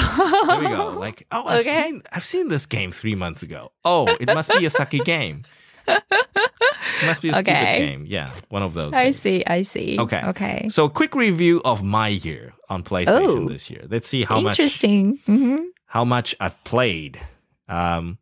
There 0.47 0.59
we 0.59 0.67
go. 0.67 0.89
Like, 0.99 1.27
oh, 1.31 1.45
I've 1.45 1.59
Okay. 1.61 1.83
seen 1.83 2.01
I've 2.11 2.25
seen 2.25 2.47
this 2.47 2.65
game 2.65 2.91
three 2.91 3.15
months 3.15 3.43
ago. 3.43 3.71
Oh, 3.85 4.07
it 4.19 4.33
must 4.33 4.49
be 4.51 4.65
a 4.65 4.69
sucky 4.69 5.03
game. 5.03 5.43
It 5.87 7.05
must 7.05 7.21
be 7.21 7.29
a 7.29 7.33
stupid 7.33 7.45
game. 7.53 8.05
Yeah, 8.07 8.31
one 8.49 8.61
of 8.63 8.73
those. 8.73 8.93
I 8.93 9.03
things. 9.05 9.17
see. 9.19 9.43
I 9.45 9.61
see. 9.61 9.97
Okay. 9.99 10.21
Okay. 10.25 10.67
So, 10.69 10.89
quick 10.89 11.15
review 11.15 11.61
of 11.63 11.81
my 11.83 12.07
year 12.09 12.53
on 12.69 12.83
PlayStation 12.83 13.45
Oh. 13.45 13.47
this 13.47 13.69
year. 13.69 13.85
Let's 13.87 14.07
see 14.07 14.23
how 14.23 14.41
much 14.41 14.59
Interesting. 14.59 15.19
hmm 15.25 15.57
how 15.85 16.03
much 16.03 16.35
I've 16.41 16.61
played. 16.65 17.21
Um, 17.69 18.17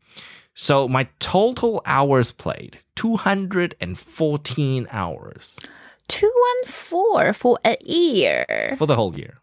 so 0.53 0.87
my 0.87 1.07
total 1.19 1.81
hours 1.85 2.31
played 2.31 2.79
two 2.95 3.15
hundred 3.17 3.75
and 3.81 3.97
fourteen 3.97 4.87
hours 4.91 5.57
Two 6.07 6.31
one 6.51 6.71
four 6.71 7.33
for 7.33 7.57
a 7.65 7.75
year. 7.83 8.75
for 8.77 8.85
the 8.85 8.95
whole 8.95 9.17
year. 9.17 9.39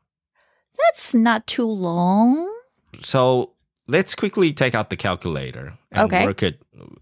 That's 0.85 1.15
not 1.15 1.47
too 1.47 1.67
long. 1.67 2.49
So 3.01 3.53
let's 3.89 4.15
quickly 4.15 4.53
take 4.53 4.75
out 4.75 4.91
the 4.91 4.97
calculator 4.97 5.75
and 5.91 6.05
Okay. 6.05 6.25
work 6.25 6.43
it 6.43 6.61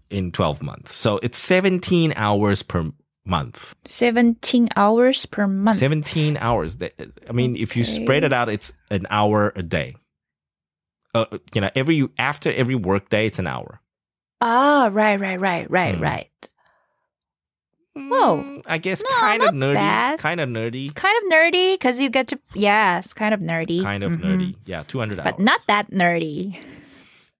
in 0.09 0.31
twelve 0.31 0.61
months. 0.61 0.93
So 0.93 1.19
it's 1.23 1.37
seventeen 1.37 2.13
hours 2.15 2.61
per 2.63 2.91
month. 3.25 3.75
Seventeen 3.85 4.69
hours 4.75 5.25
per 5.25 5.47
month. 5.47 5.77
17 5.77 6.37
hours. 6.37 6.77
I 6.81 7.31
mean, 7.31 7.55
if 7.55 7.75
you 7.75 7.83
spread 7.83 8.23
it 8.23 8.33
out, 8.33 8.49
it's 8.49 8.73
an 8.89 9.05
hour 9.09 9.53
a 9.55 9.61
day. 9.63 9.95
Uh, 11.13 11.25
you 11.53 11.61
know, 11.61 11.69
every 11.75 12.07
after 12.17 12.51
every 12.53 12.75
work 12.75 13.09
day, 13.09 13.25
it's 13.27 13.37
an 13.39 13.47
hour. 13.47 13.81
Ah, 14.39 14.89
right, 14.91 15.19
right, 15.19 15.39
right, 15.39 15.69
right, 15.69 15.95
Hmm. 15.95 16.01
right. 16.01 16.29
Whoa. 17.93 18.37
Mm, 18.43 18.61
I 18.65 18.77
guess 18.77 19.03
No, 19.03 19.17
kind 19.17 19.43
of 19.43 19.49
nerdy. 19.53 19.73
bad. 19.73 20.19
Kind 20.19 20.39
of 20.39 20.47
nerdy. 20.49 20.93
Kind 20.95 21.15
of 21.25 21.31
nerdy 21.31 21.73
because 21.73 21.99
you 21.99 22.09
get 22.09 22.27
to 22.29 22.39
yes, 22.55 23.13
kind 23.13 23.33
of 23.33 23.41
nerdy. 23.41 23.83
Kind 23.83 24.03
of 24.03 24.13
Mhm. 24.13 24.21
nerdy. 24.23 24.55
Yeah, 24.65 24.83
200 24.87 25.19
hours. 25.19 25.25
but 25.35 25.39
not 25.39 25.59
that 25.67 25.91
nerdy. 25.91 26.55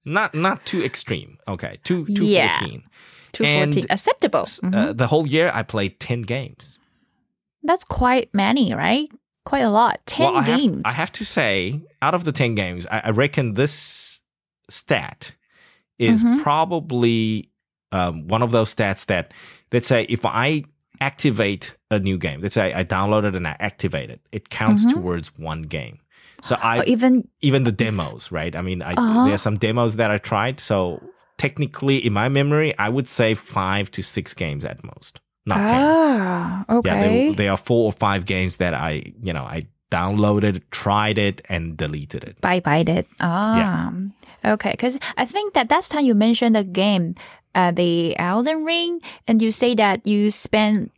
not 0.04 0.34
not 0.34 0.66
too 0.66 0.84
extreme. 0.84 1.38
Okay, 1.48 1.78
two 1.84 2.06
two 2.08 2.26
Yeah. 2.26 2.58
fourteen. 2.60 2.84
Two 3.32 3.46
And, 3.46 3.74
fourteen 3.74 3.86
acceptable. 3.90 4.42
S- 4.42 4.60
Mhm. 4.62 4.76
Uh, 4.76 4.94
the 4.94 5.08
whole 5.08 5.26
year, 5.28 5.52
I 5.54 5.64
played 5.64 6.00
10 6.02 6.24
games. 6.24 6.78
That's 7.64 7.86
quite 7.86 8.34
many, 8.34 8.74
right? 8.74 9.10
Quite 9.46 9.62
a 9.64 9.70
lot. 9.70 10.02
Ten 10.06 10.26
well, 10.34 10.38
I 10.38 10.42
have, 10.44 10.60
games. 10.60 10.82
I 10.84 10.92
have 10.94 11.12
to 11.14 11.24
say, 11.24 11.82
out 12.02 12.14
of 12.14 12.24
the 12.26 12.32
10 12.34 12.56
games, 12.56 12.86
I, 12.92 13.02
I 13.06 13.10
reckon 13.12 13.54
this 13.54 14.20
stat 14.70 15.32
is 15.98 16.24
Mhm. 16.24 16.42
probably 16.44 17.48
um, 17.94 18.26
one 18.30 18.42
of 18.42 18.52
those 18.52 18.74
stats 18.74 19.06
that, 19.08 19.34
let's 19.72 19.88
say, 19.88 20.06
if 20.10 20.26
I 20.26 20.64
activate 21.00 21.76
a 21.90 22.00
new 22.00 22.18
game, 22.18 22.42
let's 22.42 22.56
say 22.56 22.74
I 22.74 22.84
download 22.84 23.24
it 23.26 23.36
and 23.36 23.48
I 23.48 23.56
activate 23.60 24.10
it, 24.10 24.22
it 24.32 24.50
counts 24.50 24.86
Mhm. 24.86 24.90
towards 24.90 25.38
one 25.38 25.64
game. 25.64 26.00
So 26.42 26.56
I 26.62 26.80
Or 26.80 26.84
even 26.86 27.28
even 27.42 27.64
the 27.64 27.72
demos, 27.72 28.32
right? 28.32 28.56
I 28.56 28.62
mean, 28.62 28.82
I, 28.82 28.94
Uh-huh. 28.94 29.26
there 29.26 29.34
are 29.34 29.38
some 29.38 29.58
demos 29.58 29.96
that 29.98 30.10
I 30.12 30.18
tried. 30.18 30.60
So 30.60 31.02
technically, 31.38 31.98
in 32.06 32.14
my 32.14 32.30
memory, 32.30 32.74
I 32.78 32.90
would 32.90 33.08
say 33.08 33.34
five 33.34 33.90
to 33.92 34.02
six 34.04 34.34
games 34.34 34.66
at 34.66 34.84
most, 34.84 35.20
not 35.46 35.58
ten. 35.70 35.82
ah, 35.82 36.66
Yeah, 36.70 36.78
okay. 36.78 37.26
there, 37.28 37.36
there 37.36 37.52
are 37.52 37.58
four 37.58 37.86
or 37.86 37.92
five 37.92 38.26
games 38.26 38.58
that 38.58 38.74
I, 38.74 39.04
you 39.22 39.34
know, 39.34 39.44
I 39.44 39.68
downloaded, 39.92 40.62
tried 40.72 41.18
it, 41.18 41.42
and 41.50 41.76
deleted 41.78 42.24
it. 42.24 42.40
bye 42.42 42.60
bye 42.62 42.84
it. 42.88 43.08
Ah, 43.20 43.92
okay. 44.46 44.72
Because 44.72 44.98
I 45.18 45.26
think 45.26 45.54
that 45.54 45.70
last 45.70 45.92
time 45.92 46.06
you 46.06 46.16
mentioned 46.16 46.56
a 46.58 46.64
game, 46.64 47.16
uh, 47.56 47.72
the 47.72 48.18
Elden 48.18 48.64
Ring, 48.66 49.02
and 49.28 49.42
you 49.42 49.52
say 49.52 49.76
that 49.76 50.06
you 50.08 50.32
spend 50.32 50.90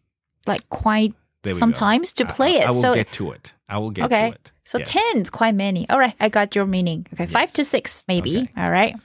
like 0.45 0.67
quite 0.69 1.13
There 1.43 1.53
we 1.53 1.59
some 1.59 1.71
go. 1.71 1.77
times 1.79 2.13
to 2.13 2.25
I- 2.25 2.31
play 2.31 2.53
I, 2.57 2.61
it. 2.63 2.67
I 2.67 2.71
will 2.71 2.81
so 2.81 2.93
get 2.93 3.11
to 3.13 3.31
it. 3.31 3.53
I 3.69 3.77
will 3.77 3.91
get 3.91 4.05
okay, 4.05 4.29
to 4.29 4.35
it. 4.35 4.51
so 4.63 4.77
Yes. 4.77 4.89
ten 4.89 5.17
is 5.21 5.29
quite 5.29 5.55
many. 5.55 5.89
All 5.89 5.97
right, 5.99 6.13
I 6.19 6.29
got 6.29 6.55
your 6.55 6.65
meaning. 6.65 7.07
Okay, 7.13 7.25
five 7.27 7.51
to 7.53 7.63
six 7.65 8.05
maybe. 8.07 8.37
Okay. 8.37 8.51
All 8.57 8.69
right. 8.71 8.95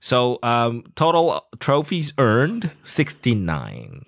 So 0.00 0.38
um, 0.42 0.84
total 0.94 1.46
trophies 1.60 2.12
earned 2.18 2.70
sixty 2.82 3.34
nine, 3.34 4.04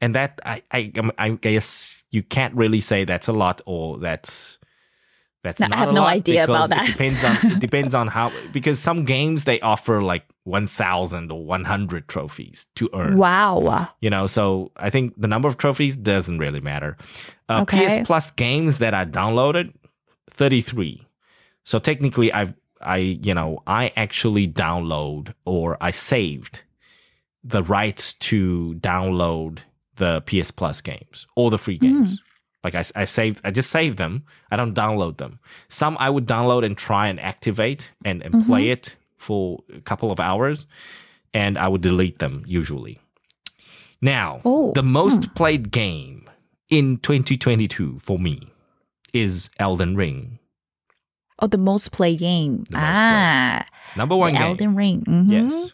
and 0.00 0.14
that 0.14 0.40
I, 0.46 0.62
I 0.70 0.92
I 1.18 1.30
guess 1.30 2.04
you 2.10 2.22
can't 2.22 2.54
really 2.54 2.80
say 2.80 3.04
that's 3.04 3.28
a 3.28 3.32
lot 3.32 3.60
or 3.66 3.98
that's 3.98 4.58
that's 5.42 5.60
No, 5.60 5.68
I 5.72 5.76
have 5.76 5.92
no 5.92 6.04
idea 6.04 6.44
about 6.44 6.68
that. 6.70 6.88
It 6.88 6.92
depends 6.92 7.24
on 7.24 7.52
it 7.52 7.58
depends 7.68 7.94
on 7.94 8.08
how 8.08 8.32
because 8.52 8.78
some 8.78 9.04
games 9.04 9.44
they 9.44 9.60
offer 9.60 10.02
like 10.02 10.24
one 10.44 10.66
thousand 10.66 11.32
or 11.32 11.44
one 11.44 11.64
hundred 11.64 12.08
trophies 12.08 12.66
to 12.76 12.88
earn. 12.94 13.16
Wow. 13.16 13.88
You 14.00 14.10
know, 14.10 14.26
so 14.26 14.70
I 14.76 14.90
think 14.90 15.14
the 15.20 15.28
number 15.28 15.48
of 15.48 15.56
trophies 15.56 15.96
doesn't 15.96 16.38
really 16.38 16.60
matter. 16.60 16.96
Uh, 17.48 17.62
Okay. 17.62 18.00
PS 18.02 18.06
Plus 18.06 18.30
games 18.30 18.78
that 18.78 18.94
I 18.94 19.04
downloaded, 19.04 19.72
33. 20.30 21.06
So 21.64 21.78
technically, 21.78 22.32
I've, 22.32 22.54
I, 22.80 22.96
you 22.96 23.34
know, 23.34 23.62
I 23.66 23.92
actually 23.94 24.48
download 24.48 25.34
or 25.44 25.76
I 25.80 25.90
saved 25.90 26.62
the 27.44 27.62
rights 27.62 28.12
to 28.14 28.74
download 28.80 29.58
the 29.96 30.20
PS 30.22 30.50
Plus 30.50 30.80
games 30.80 31.26
or 31.36 31.50
the 31.50 31.58
free 31.58 31.78
games. 31.78 32.20
Like 32.64 32.74
I, 32.74 32.84
I 32.94 33.04
saved, 33.06 33.40
I 33.44 33.50
just 33.50 33.70
saved 33.70 33.98
them. 33.98 34.22
I 34.50 34.56
don't 34.56 34.74
download 34.74 35.16
them. 35.18 35.40
Some 35.68 35.96
I 35.98 36.10
would 36.10 36.26
download 36.26 36.64
and 36.64 36.76
try 36.78 37.08
and 37.08 37.18
activate 37.18 37.90
and, 38.04 38.22
and 38.22 38.46
play 38.46 38.68
it 38.70 38.96
for 39.16 39.62
a 39.74 39.80
couple 39.80 40.10
of 40.12 40.20
hours, 40.20 40.66
and 41.34 41.58
I 41.58 41.68
would 41.68 41.80
delete 41.80 42.18
them 42.18 42.44
usually. 42.46 43.00
Now, 44.00 44.40
Oh, 44.44 44.72
the 44.72 44.82
most 44.82 45.34
played 45.34 45.70
game 45.70 46.28
in 46.68 46.98
2022 46.98 47.98
for 47.98 48.18
me 48.18 48.48
is 49.12 49.50
Elden 49.58 49.96
Ring. 49.96 50.38
Oh, 51.38 51.46
the 51.48 51.58
most 51.58 51.90
played 51.92 52.18
game. 52.20 52.58
Most 52.70 52.82
ah, 52.82 53.64
Number 53.96 54.16
one 54.16 54.32
game. 54.34 54.42
Elden 54.42 54.74
Ring. 54.76 55.02
Mhm. 55.02 55.30
Yes. 55.30 55.72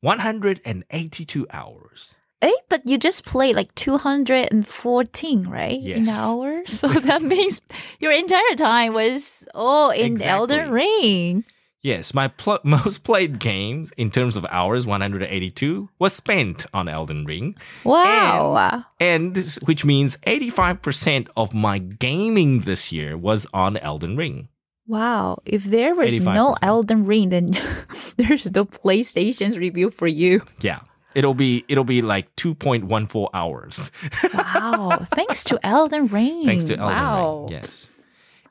182 0.00 1.46
hours. 1.52 2.16
Eh, 2.42 2.50
but 2.68 2.82
you 2.84 2.98
just 2.98 3.24
played 3.24 3.54
like 3.56 3.72
214, 3.76 5.46
right? 5.48 5.78
In 5.80 6.04
Yes. 6.04 6.18
hours. 6.18 6.72
So 6.82 6.88
that 6.88 7.22
means 7.22 7.62
your 8.00 8.12
entire 8.12 8.56
time 8.56 8.94
was 8.94 9.46
all 9.54 9.90
in 9.90 10.20
Elden 10.20 10.70
Ring. 10.70 11.44
Yes, 11.82 12.14
my 12.14 12.28
pl- 12.28 12.60
most 12.64 13.02
played 13.04 13.38
games 13.40 13.92
in 13.96 14.10
terms 14.10 14.36
of 14.36 14.46
hours, 14.50 14.86
182, 14.86 15.88
was 15.98 16.12
spent 16.12 16.66
on 16.72 16.88
Elden 16.88 17.24
Ring, 17.24 17.56
Wow. 17.84 18.84
and 19.00 19.34
this- 19.34 19.58
which 19.62 19.84
means 19.84 20.16
85% 20.26 21.28
of 21.36 21.54
my 21.54 21.78
gaming 21.78 22.60
this 22.60 22.92
year 22.92 23.16
was 23.16 23.46
on 23.52 23.76
Elden 23.78 24.16
Ring. 24.16 24.48
wow. 24.86 25.38
If 25.46 25.64
there 25.64 25.94
was 25.94 26.20
no 26.20 26.54
85%. 26.54 26.56
Elden 26.62 27.06
Ring, 27.06 27.28
then 27.30 27.46
there's 28.16 28.50
no 28.54 28.64
PlayStation's 28.64 29.56
review 29.58 29.90
for 29.90 30.06
you. 30.08 30.42
Yeah. 30.60 30.80
It'll 31.14 31.34
be 31.34 31.64
it'll 31.68 31.84
be 31.84 32.02
like 32.02 32.34
2.14 32.36 33.28
hours. 33.34 33.90
Wow. 34.34 35.06
Thanks 35.14 35.44
to 35.44 35.58
Elden 35.64 36.06
Ring. 36.08 36.44
thanks 36.44 36.64
to 36.64 36.76
Elden 36.76 36.96
wow. 36.96 37.46
Ring. 37.48 37.60
Yes. 37.62 37.88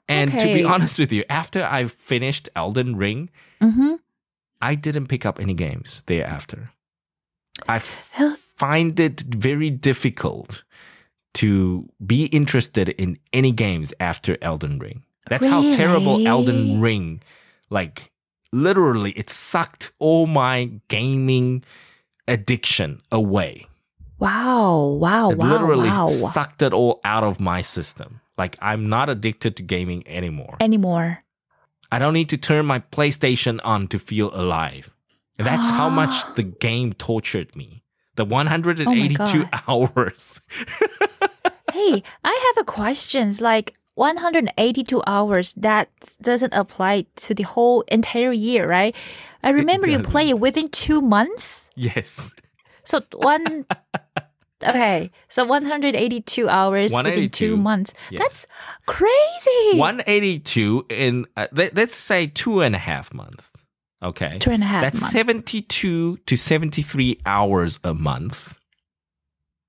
And 0.09 0.31
to 0.39 0.45
be 0.45 0.63
honest 0.63 0.99
with 0.99 1.11
you, 1.11 1.23
after 1.29 1.63
I 1.63 1.85
finished 1.87 2.49
Elden 2.55 2.95
Ring, 2.97 3.29
Mm-hmm. 3.61 3.95
I 4.59 4.75
didn't 4.75 5.07
pick 5.07 5.25
up 5.25 5.39
any 5.39 5.53
games 5.53 6.01
thereafter. 6.07 6.71
I 7.67 7.75
f- 7.77 8.11
Hell- 8.13 8.35
find 8.35 8.99
it 8.99 9.21
very 9.21 9.69
difficult 9.69 10.63
to 11.35 11.87
be 12.05 12.25
interested 12.25 12.89
in 12.89 13.17
any 13.33 13.51
games 13.51 13.93
after 13.99 14.37
Elden 14.41 14.79
Ring. 14.79 15.03
That's 15.29 15.45
how 15.47 15.61
terrible 15.75 16.27
Elden 16.27 16.81
Ring, 16.81 17.21
like 17.69 18.11
literally, 18.51 19.11
it 19.11 19.29
sucked 19.29 19.91
all 19.99 20.25
my 20.27 20.71
gaming 20.89 21.63
addiction 22.27 23.01
away. 23.11 23.67
Wow! 24.19 24.97
Wow! 24.99 25.31
It 25.31 25.37
wow! 25.37 25.47
literally 25.49 25.89
wow! 25.89 26.07
sucked 26.07 26.61
it 26.61 26.73
all 26.73 27.01
out 27.03 27.23
of 27.23 27.39
my 27.39 27.61
system. 27.61 28.21
Like 28.37 28.55
I'm 28.61 28.89
not 28.89 29.09
addicted 29.09 29.55
to 29.57 29.63
gaming 29.63 30.07
anymore. 30.07 30.57
Anymore? 30.59 31.23
I 31.91 31.99
don't 31.99 32.13
need 32.13 32.29
to 32.29 32.37
turn 32.37 32.65
my 32.65 32.79
PlayStation 32.79 33.59
on 33.63 33.87
to 33.87 33.99
feel 33.99 34.33
alive. 34.33 34.91
And 35.37 35.45
that's 35.45 35.69
how 35.69 35.89
much 36.01 36.35
the 36.35 36.43
game 36.43 36.93
tortured 36.93 37.55
me. 37.55 37.83
The 38.15 38.25
182 38.25 39.17
God. 39.17 39.49
hours. 39.67 40.41
hey, 41.73 42.03
I 42.23 42.53
have 42.55 42.61
a 42.61 42.65
question. 42.65 43.33
Like 43.39 43.75
182 43.95 45.01
hours. 45.07 45.53
That 45.53 45.89
doesn't 46.21 46.53
apply 46.53 47.05
to 47.17 47.33
the 47.33 47.43
whole 47.43 47.81
entire 47.91 48.31
year, 48.31 48.67
right? 48.67 48.95
I 49.43 49.49
remember 49.49 49.89
you 49.89 49.99
play 49.99 50.29
it 50.29 50.39
within 50.39 50.67
two 50.69 51.01
months. 51.01 51.69
yes. 51.75 52.33
So 52.83 53.01
one. 53.13 53.65
Okay, 54.63 55.09
so 55.27 55.43
182 55.43 56.47
hours 56.47 56.93
within 56.93 57.29
two 57.29 57.57
months. 57.57 57.93
yes. 58.11 58.21
That's 58.21 58.45
crazy. 58.85 59.79
182 59.79 60.85
in, 60.87 61.25
uh, 61.35 61.47
let, 61.51 61.75
us 61.75 61.95
say 61.95 62.27
two 62.27 62.61
and 62.61 62.75
a 62.75 62.77
half 62.77 63.11
months. 63.11 63.43
Okay. 64.03 64.37
Two 64.39 64.51
and 64.51 64.61
a 64.61 64.67
half 64.67 64.83
That's 64.83 65.01
months. 65.01 65.13
72 65.13 66.17
to 66.17 66.35
73 66.37 67.19
hours 67.25 67.79
a 67.83 67.95
month. 67.95 68.55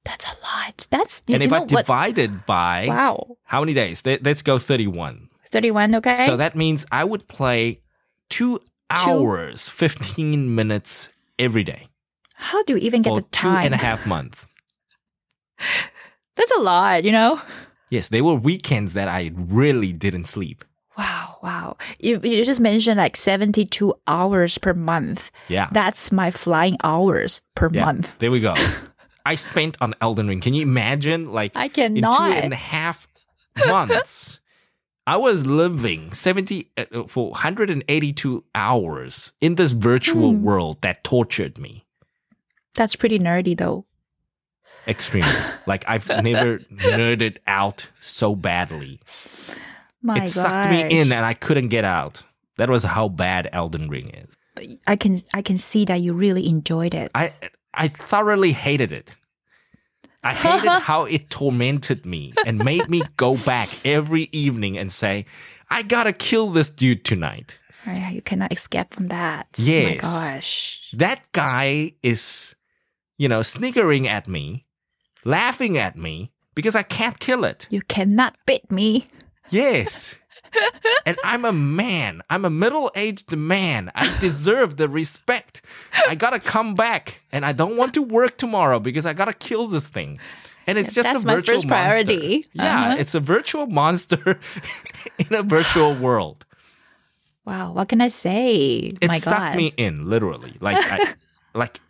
That's 0.04 0.26
a 0.26 0.34
lot. 0.42 0.86
That's 0.90 1.22
you, 1.26 1.34
and 1.34 1.42
if 1.42 1.50
know 1.50 1.56
I 1.56 1.60
what? 1.60 1.68
divide 1.68 2.18
it 2.18 2.44
by 2.44 2.86
Wow, 2.88 3.36
how 3.44 3.60
many 3.60 3.72
days? 3.72 4.02
Let- 4.04 4.22
Let's 4.22 4.42
go 4.42 4.58
31. 4.58 5.28
31. 5.50 5.94
Okay. 5.96 6.26
So 6.26 6.36
that 6.36 6.56
means 6.56 6.84
I 6.90 7.04
would 7.04 7.28
play 7.28 7.80
two 8.28 8.60
hours, 8.92 9.68
15 9.68 10.54
minutes 10.54 11.10
every 11.38 11.64
day 11.64 11.86
How 12.34 12.62
do 12.64 12.74
you 12.74 12.78
even 12.78 13.02
get 13.02 13.14
the 13.14 13.22
two 13.22 13.28
time? 13.30 13.66
and 13.66 13.74
a 13.74 13.78
half 13.78 14.06
months. 14.06 14.48
That's 16.36 16.52
a 16.52 16.60
lot, 16.60 17.04
you 17.04 17.12
know. 17.12 17.40
Yes, 17.90 18.08
there 18.08 18.24
were 18.24 18.34
weekends 18.34 18.94
that 18.94 19.08
I 19.08 19.32
really 19.34 19.92
didn't 19.92 20.24
sleep. 20.24 20.64
Wow, 20.96 21.36
wow. 21.42 21.76
You 22.00 22.20
you 22.22 22.44
just 22.44 22.60
mentioned 22.60 22.98
like 22.98 23.16
72 23.16 23.94
hours 24.06 24.58
per 24.58 24.74
month. 24.74 25.30
Yeah. 25.48 25.68
That's 25.72 26.12
my 26.12 26.30
flying 26.30 26.76
hours 26.84 27.42
per 27.54 27.70
yeah. 27.72 27.84
month. 27.84 28.18
There 28.18 28.30
we 28.30 28.40
go. 28.40 28.54
I 29.26 29.36
spent 29.36 29.76
on 29.80 29.94
Elden 30.00 30.28
Ring. 30.28 30.40
Can 30.40 30.54
you 30.54 30.62
imagine? 30.62 31.32
Like 31.32 31.52
I 31.56 31.66
in 31.66 31.96
two 31.96 32.02
cannot. 32.02 32.32
and 32.32 32.52
a 32.52 32.56
half 32.56 33.08
months, 33.56 34.40
I 35.06 35.16
was 35.16 35.46
living 35.46 36.12
70 36.12 36.70
uh, 36.76 36.84
for 37.08 37.30
182 37.30 38.44
hours 38.54 39.32
in 39.40 39.56
this 39.56 39.72
virtual 39.72 40.30
Hmm. 40.32 40.42
world 40.42 40.80
that 40.82 41.02
tortured 41.04 41.58
me 41.58 41.84
That's 42.74 42.96
pretty 42.96 43.18
nerdy 43.18 43.56
though. 43.56 43.84
extremely. 44.86 45.30
like 45.66 45.84
I've 45.88 46.08
never 46.08 46.58
nerded 46.70 47.38
out 47.46 47.90
so 48.00 48.34
badly. 48.34 49.00
My 50.02 50.24
it 50.24 50.28
sucked 50.28 50.70
me 50.70 50.82
in 50.82 51.12
and 51.12 51.24
I 51.24 51.34
couldn't 51.34 51.68
get 51.68 51.84
out. 51.84 52.22
That 52.58 52.70
was 52.70 52.82
how 52.84 53.08
bad 53.08 53.48
Elden 53.52 53.88
Ring 53.88 54.10
is. 54.10 54.36
I 54.86 54.96
can 54.96 55.18
I 55.34 55.42
can 55.42 55.58
see 55.58 55.84
that 55.86 56.00
you 56.00 56.12
really 56.14 56.46
enjoyed 56.48 56.94
it. 56.94 57.10
I 57.14 57.30
I 57.74 57.88
thoroughly 57.88 58.52
hated 58.52 58.92
it. 58.92 59.14
I 60.24 60.34
hated 60.34 60.70
how 60.82 61.04
it 61.04 61.30
tormented 61.30 62.06
me 62.06 62.32
and 62.46 62.58
made 62.64 62.88
me 62.88 63.02
go 63.16 63.36
back 63.36 63.68
every 63.84 64.28
evening 64.32 64.78
and 64.78 64.92
say, 64.92 65.26
I 65.70 65.82
gotta 65.82 66.12
kill 66.12 66.50
this 66.50 66.70
dude 66.70 67.04
tonight. 67.04 67.58
Oh, 67.86 67.90
I- 67.90 68.10
you 68.14 68.22
cannot 68.22 68.52
escape 68.52 68.94
from 68.94 69.08
that. 69.08 69.48
Oh 69.58 69.62
yes. 69.62 70.02
My 70.02 70.08
gosh. 70.08 70.80
That 70.92 71.30
guy 71.32 71.92
is, 72.02 72.54
you 73.18 73.28
know, 73.28 73.42
sniggering 73.42 74.06
at 74.06 74.28
me, 74.28 74.66
laughing 75.24 75.76
at 75.76 75.96
me 75.96 76.30
because 76.54 76.76
I 76.76 76.82
can't 76.84 77.18
kill 77.18 77.44
it. 77.44 77.66
You 77.70 77.80
cannot 77.82 78.36
beat 78.46 78.70
me. 78.70 79.06
Yes. 79.50 80.14
And 81.06 81.16
I'm 81.24 81.44
a 81.44 81.52
man. 81.52 82.22
I'm 82.30 82.44
a 82.44 82.50
middle 82.50 82.90
aged 82.94 83.32
man. 83.36 83.90
I 83.94 84.16
deserve 84.20 84.76
the 84.76 84.88
respect. 84.88 85.62
I 86.08 86.14
gotta 86.14 86.38
come 86.40 86.74
back. 86.74 87.22
And 87.32 87.44
I 87.44 87.52
don't 87.52 87.76
want 87.76 87.94
to 87.94 88.02
work 88.02 88.36
tomorrow 88.38 88.78
because 88.78 89.06
I 89.06 89.12
gotta 89.12 89.32
kill 89.32 89.66
this 89.66 89.86
thing. 89.86 90.18
And 90.66 90.78
it's 90.78 90.94
just 90.94 91.08
That's 91.10 91.24
a 91.24 91.26
virtual 91.26 91.54
first 91.56 91.68
priority. 91.68 92.16
monster. 92.16 92.48
Yeah, 92.54 92.82
Uh-huh. 92.84 92.96
it's 92.98 93.14
a 93.14 93.20
virtual 93.20 93.66
monster 93.66 94.38
in 95.18 95.34
a 95.34 95.42
virtual 95.42 95.94
world. 95.94 96.44
Wow, 97.44 97.72
what 97.72 97.88
can 97.88 98.00
I 98.00 98.08
say? 98.08 98.92
It 99.00 99.08
My 99.08 99.18
sucked 99.18 99.36
God. 99.38 99.56
me 99.56 99.74
in, 99.76 100.08
literally. 100.08 100.54
Like 100.60 100.76
I, 100.80 101.14
like 101.58 101.80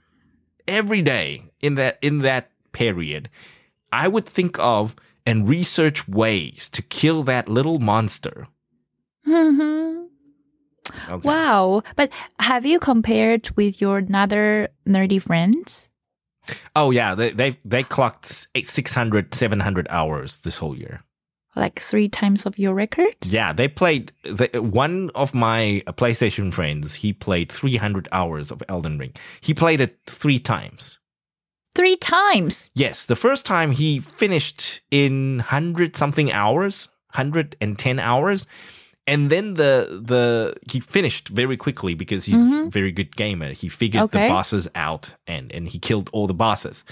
every 0.66 1.02
day 1.02 1.44
in 1.60 1.74
that 1.74 1.98
in 2.00 2.20
that 2.20 2.50
period, 2.72 3.28
I 3.92 4.08
would 4.08 4.24
think 4.24 4.58
of 4.58 4.96
and 5.26 5.48
research 5.48 6.08
ways 6.08 6.68
to 6.70 6.82
kill 6.82 7.22
that 7.24 7.48
little 7.48 7.78
monster. 7.78 8.46
Mhm. 9.26 10.06
Okay. 11.08 11.28
Wow. 11.28 11.82
But 11.96 12.10
have 12.38 12.66
you 12.66 12.78
compared 12.78 13.50
with 13.56 13.80
your 13.80 14.02
other 14.12 14.68
nerdy 14.86 15.20
friends? 15.22 15.90
Oh 16.74 16.90
yeah, 16.90 17.14
they 17.14 17.30
they 17.30 17.56
they 17.64 17.82
clocked 17.84 18.48
eight, 18.54 18.68
600, 18.68 19.32
700 19.34 19.86
hours 19.90 20.38
this 20.38 20.58
whole 20.58 20.76
year. 20.76 21.02
Like 21.54 21.80
three 21.80 22.08
times 22.08 22.46
of 22.46 22.58
your 22.58 22.74
record? 22.74 23.14
Yeah, 23.26 23.52
they 23.52 23.68
played. 23.68 24.12
The, 24.24 24.48
one 24.62 25.10
of 25.14 25.34
my 25.34 25.82
PlayStation 25.86 26.52
friends, 26.52 26.94
he 26.94 27.12
played 27.12 27.52
300 27.52 28.08
hours 28.10 28.50
of 28.50 28.62
Elden 28.70 28.98
Ring. 28.98 29.12
He 29.42 29.52
played 29.52 29.80
it 29.80 29.98
three 30.06 30.38
times. 30.38 30.98
Three 31.74 31.96
times. 31.96 32.70
Yes, 32.74 33.06
the 33.06 33.16
first 33.16 33.46
time 33.46 33.72
he 33.72 33.98
finished 33.98 34.82
in 34.90 35.38
100 35.38 35.96
something 35.96 36.30
hours, 36.32 36.88
110 37.14 37.98
hours. 37.98 38.46
And 39.06 39.30
then 39.30 39.54
the 39.54 40.00
the 40.00 40.54
he 40.70 40.78
finished 40.78 41.28
very 41.28 41.56
quickly 41.56 41.94
because 41.94 42.24
he's 42.26 42.44
a 42.44 42.68
very 42.70 42.92
good 42.92 43.16
gamer. 43.16 43.52
He 43.52 43.68
figured 43.68 44.12
the 44.12 44.28
bosses 44.28 44.68
out 44.76 45.14
and 45.26 45.50
and 45.52 45.68
he 45.68 45.80
killed 45.80 46.08
all 46.12 46.28
the 46.28 46.34
bosses. 46.34 46.84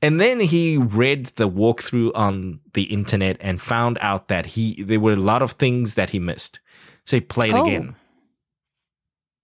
And 0.00 0.20
then 0.20 0.38
he 0.38 0.76
read 0.76 1.26
the 1.36 1.48
walkthrough 1.48 2.12
on 2.14 2.60
the 2.74 2.84
internet 2.84 3.38
and 3.40 3.60
found 3.60 3.98
out 4.00 4.28
that 4.28 4.46
he 4.46 4.80
there 4.80 5.00
were 5.00 5.14
a 5.14 5.16
lot 5.16 5.42
of 5.42 5.52
things 5.52 5.94
that 5.94 6.10
he 6.10 6.20
missed. 6.20 6.60
So 7.04 7.16
he 7.16 7.20
played 7.20 7.52
Oh. 7.54 7.64
again. 7.64 7.96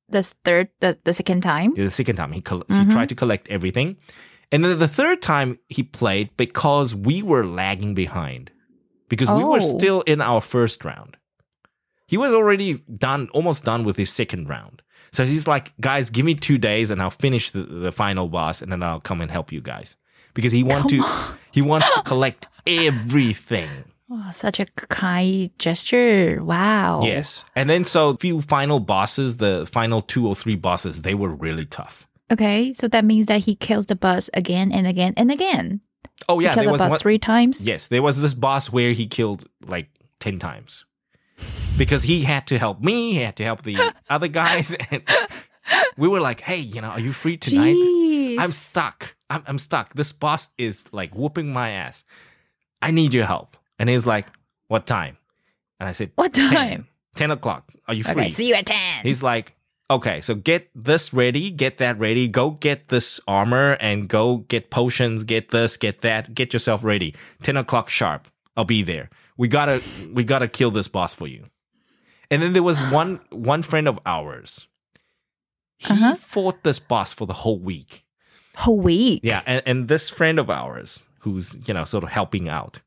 The 0.08 0.22
third, 0.22 0.68
the, 0.80 0.98
the 1.04 1.14
second 1.14 1.40
time. 1.40 1.74
The 1.74 1.90
second 1.90 2.16
time 2.16 2.32
he 2.32 2.42
col- 2.42 2.64
he 2.68 2.74
mm-hmm. 2.74 2.90
tried 2.90 3.08
to 3.08 3.14
collect 3.14 3.48
everything, 3.48 3.96
and 4.52 4.62
then 4.64 4.78
the 4.78 4.86
third 4.88 5.20
time 5.22 5.58
he 5.68 5.82
played 5.82 6.30
because 6.36 6.94
we 6.94 7.22
were 7.22 7.44
lagging 7.44 7.94
behind 7.94 8.50
because 9.08 9.28
we 9.30 9.42
were 9.42 9.56
Oh. 9.62 9.76
still 9.78 10.00
in 10.02 10.20
our 10.20 10.40
first 10.40 10.84
round. 10.84 11.16
He 12.06 12.16
was 12.18 12.32
already 12.34 12.74
done, 12.94 13.28
almost 13.32 13.64
done 13.64 13.84
with 13.84 13.96
his 13.96 14.10
second 14.12 14.48
round. 14.48 14.82
So 15.12 15.24
he's 15.24 15.46
like, 15.48 15.72
guys, 15.80 16.10
give 16.10 16.24
me 16.24 16.34
two 16.34 16.58
days 16.58 16.90
and 16.90 17.00
I'll 17.02 17.10
finish 17.10 17.50
the, 17.50 17.62
the 17.62 17.92
final 17.92 18.28
boss, 18.28 18.62
and 18.62 18.70
then 18.70 18.82
I'll 18.82 19.00
come 19.00 19.20
and 19.20 19.30
help 19.30 19.50
you 19.52 19.60
guys 19.60 19.96
because 20.34 20.52
he 20.52 20.62
want 20.62 20.88
to 20.90 21.02
he 21.50 21.60
wants 21.62 21.90
to 21.94 22.02
collect 22.02 22.46
everything. 22.66 23.70
Oh, 24.14 24.30
such 24.30 24.60
a 24.60 24.66
kind 24.66 25.48
gesture. 25.58 26.38
Wow. 26.44 27.00
Yes, 27.02 27.46
and 27.56 27.70
then 27.70 27.84
so 27.84 28.14
few 28.14 28.42
final 28.42 28.78
bosses, 28.78 29.38
the 29.38 29.64
final 29.64 30.02
two 30.02 30.28
or 30.28 30.34
three 30.34 30.54
bosses, 30.56 31.00
they 31.00 31.14
were 31.14 31.30
really 31.30 31.64
tough. 31.64 32.06
Okay, 32.30 32.72
so 32.74 32.88
that 32.88 33.04
means 33.04 33.26
that 33.26 33.42
he 33.42 33.54
kills 33.54 33.86
the 33.86 33.96
boss 33.96 34.30
again 34.34 34.72
and 34.72 34.86
again 34.86 35.12
and 35.16 35.30
again. 35.30 35.80
Oh 36.28 36.40
yeah, 36.40 36.50
he 36.50 36.54
killed 36.54 36.56
there 36.56 36.64
the 36.68 36.72
was 36.72 36.80
boss 36.82 36.90
one, 36.90 36.98
three 37.00 37.18
times. 37.18 37.66
Yes, 37.66 37.86
there 37.88 38.02
was 38.02 38.20
this 38.20 38.34
boss 38.34 38.70
where 38.70 38.92
he 38.92 39.06
killed 39.06 39.46
like 39.66 39.88
10 40.20 40.38
times. 40.38 40.84
Because 41.76 42.04
he 42.04 42.22
had 42.22 42.46
to 42.46 42.58
help 42.58 42.80
me, 42.80 43.12
he 43.14 43.18
had 43.18 43.36
to 43.36 43.44
help 43.44 43.62
the 43.62 43.92
other 44.10 44.28
guys. 44.28 44.74
And 44.90 45.02
we 45.96 46.06
were 46.08 46.20
like, 46.20 46.40
hey, 46.40 46.58
you 46.58 46.80
know, 46.80 46.88
are 46.88 47.00
you 47.00 47.12
free 47.12 47.36
tonight? 47.36 47.74
Jeez. 47.74 48.38
I'm 48.38 48.50
stuck. 48.50 49.16
I'm, 49.28 49.42
I'm 49.46 49.58
stuck. 49.58 49.94
This 49.94 50.12
boss 50.12 50.50
is 50.58 50.84
like 50.92 51.14
whooping 51.14 51.52
my 51.52 51.70
ass. 51.70 52.04
I 52.80 52.90
need 52.90 53.14
your 53.14 53.26
help. 53.26 53.56
And 53.78 53.88
he's 53.88 54.06
like, 54.06 54.26
what 54.68 54.86
time? 54.86 55.16
And 55.80 55.88
I 55.88 55.92
said, 55.92 56.12
What 56.14 56.32
10. 56.34 56.52
time? 56.52 56.88
10 57.16 57.30
o'clock. 57.32 57.72
Are 57.88 57.94
you 57.94 58.04
free? 58.04 58.12
Okay, 58.12 58.28
see 58.28 58.48
you 58.48 58.54
at 58.54 58.66
10. 58.66 58.76
He's 59.02 59.22
like, 59.22 59.56
okay, 59.94 60.20
so 60.20 60.34
get 60.34 60.68
this 60.74 61.12
ready, 61.12 61.50
get 61.50 61.78
that 61.78 61.98
ready, 61.98 62.28
go 62.28 62.50
get 62.50 62.88
this 62.88 63.20
armor 63.26 63.72
and 63.80 64.08
go 64.08 64.38
get 64.48 64.70
potions, 64.70 65.24
get 65.24 65.50
this, 65.50 65.76
get 65.76 66.00
that, 66.02 66.34
get 66.34 66.52
yourself 66.52 66.84
ready. 66.84 67.14
10 67.42 67.56
o'clock 67.56 67.88
sharp. 67.88 68.28
I'll 68.56 68.64
be 68.64 68.82
there. 68.82 69.08
We 69.36 69.48
gotta 69.48 69.80
we 70.12 70.24
gotta 70.24 70.46
kill 70.48 70.70
this 70.70 70.88
boss 70.88 71.14
for 71.14 71.26
you. 71.26 71.46
And 72.30 72.42
then 72.42 72.52
there 72.52 72.62
was 72.62 72.80
one 72.92 73.20
one 73.30 73.62
friend 73.62 73.88
of 73.88 73.98
ours. 74.04 74.68
He 75.78 75.92
Uh-huh. 75.92 76.14
fought 76.16 76.62
this 76.62 76.78
boss 76.78 77.12
for 77.12 77.26
the 77.26 77.32
whole 77.32 77.58
week. 77.58 78.04
Whole 78.56 78.78
week. 78.80 79.20
Yeah, 79.24 79.42
and, 79.46 79.62
and 79.66 79.88
this 79.88 80.10
friend 80.10 80.38
of 80.38 80.50
ours 80.50 81.04
who's, 81.20 81.56
you 81.66 81.72
know, 81.74 81.84
sort 81.84 82.04
of 82.04 82.10
helping 82.10 82.48
out, 82.48 82.80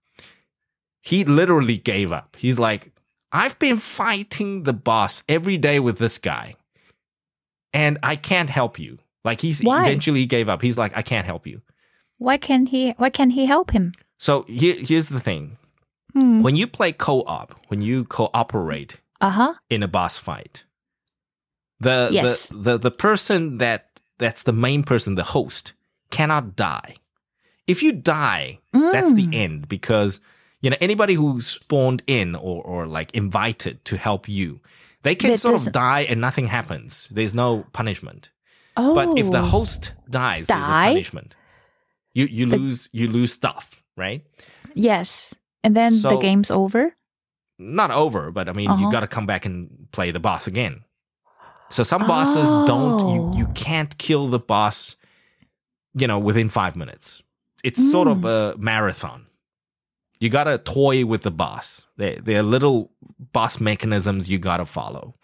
he 1.01 1.23
literally 1.25 1.77
gave 1.77 2.11
up. 2.11 2.35
He's 2.37 2.59
like, 2.59 2.91
I've 3.31 3.57
been 3.59 3.77
fighting 3.77 4.63
the 4.63 4.73
boss 4.73 5.23
every 5.27 5.57
day 5.57 5.79
with 5.79 5.97
this 5.97 6.17
guy, 6.19 6.55
and 7.75 7.97
I 8.01 8.15
can't 8.15 8.49
help 8.49 8.79
you. 8.79 8.97
Like 9.23 9.41
he's 9.41 9.61
Why? 9.61 9.81
eventually 9.83 10.25
gave 10.25 10.47
up. 10.49 10.61
He's 10.61 10.77
like, 10.77 10.95
I 10.97 11.01
can't 11.01 11.25
help 11.27 11.45
you. 11.45 11.61
Why 12.17 12.37
can't 12.37 12.69
he? 12.69 12.91
Why 12.97 13.09
can't 13.09 13.33
he 13.33 13.45
help 13.45 13.71
him? 13.71 13.91
So 14.17 14.43
here, 14.47 14.75
here's 14.79 15.09
the 15.09 15.19
thing: 15.19 15.57
Hmm. 16.13 16.41
when 16.41 16.55
you 16.55 16.65
play 16.67 16.91
co-op, 16.93 17.53
when 17.67 17.81
you 17.81 18.05
cooperate 18.05 19.01
Uh 19.19 19.29
huh. 19.29 19.53
in 19.69 19.83
a 19.83 19.87
boss 19.87 20.17
fight, 20.17 20.63
the 21.79 22.09
Yes. 22.11 22.47
the, 22.49 22.57
the 22.57 22.77
the 22.77 22.91
person 22.91 23.57
that 23.57 23.99
that's 24.17 24.43
the 24.43 24.53
main 24.53 24.83
person, 24.83 25.15
the 25.15 25.23
host, 25.35 25.73
cannot 26.09 26.55
die. 26.55 26.95
If 27.67 27.83
you 27.83 27.91
die, 27.91 28.59
that's 28.71 29.13
the 29.13 29.27
end 29.33 29.67
because 29.67 30.19
you 30.61 30.69
know 30.69 30.77
anybody 30.79 31.15
who's 31.15 31.47
spawned 31.47 32.03
in 32.07 32.35
or 32.35 32.63
or 32.63 32.85
like 32.87 33.11
invited 33.13 33.83
to 33.85 33.97
help 33.97 34.29
you, 34.29 34.61
they 35.05 35.15
can 35.15 35.29
That 35.31 35.37
sort 35.39 35.53
of 35.53 35.59
doesn't- 35.61 35.73
die 35.73 36.01
and 36.09 36.19
nothing 36.19 36.47
happens. 36.47 37.07
There's 37.11 37.33
no 37.33 37.63
punishment. 37.71 38.31
Oh. 38.75 38.93
But 38.93 39.17
if 39.17 39.31
the 39.31 39.41
host 39.43 39.93
dies, 40.09 40.47
there's 40.47 40.65
a 40.65 40.69
punishment. 40.91 41.35
You 42.13 42.25
you 42.25 42.45
The- 42.47 42.57
lose 42.57 42.89
you 42.91 43.07
lose 43.07 43.31
stuff, 43.31 43.81
right? 43.95 44.21
Yes. 44.73 45.33
And 45.63 45.75
then 45.75 45.93
the 46.01 46.17
game's 46.17 46.51
over. 46.51 46.95
Not 47.57 47.91
over, 47.91 48.31
but 48.31 48.49
I 48.49 48.53
mean 48.53 48.65
you 48.69 48.85
Uh-huh. 48.87 48.91
got 48.91 48.99
to 49.01 49.07
come 49.07 49.25
back 49.25 49.45
and 49.45 49.87
play 49.91 50.11
the 50.11 50.19
boss 50.19 50.47
again. 50.47 50.83
So 51.69 51.83
some 51.83 52.05
bosses 52.07 52.49
don't 52.67 52.99
you 53.13 53.21
Oh. 53.21 53.37
you 53.39 53.47
can't 53.53 53.97
kill 53.97 54.27
the 54.27 54.39
boss, 54.39 54.95
you 56.01 56.07
know, 56.07 56.19
within 56.19 56.49
five 56.49 56.75
minutes. 56.75 57.23
It's 57.63 57.81
sort 57.91 58.07
of 58.07 58.17
Mm. 58.17 58.29
a 58.29 58.57
marathon. 58.57 59.25
You 60.19 60.29
gotta 60.29 60.57
toy 60.57 61.05
with 61.05 61.23
the 61.23 61.31
boss. 61.31 61.85
There, 61.97 62.15
there 62.15 62.39
are 62.39 62.43
little 62.43 62.91
boss 63.33 63.59
mechanisms 63.59 64.29
you 64.29 64.37
gotta 64.39 64.65
follow. 64.65 65.15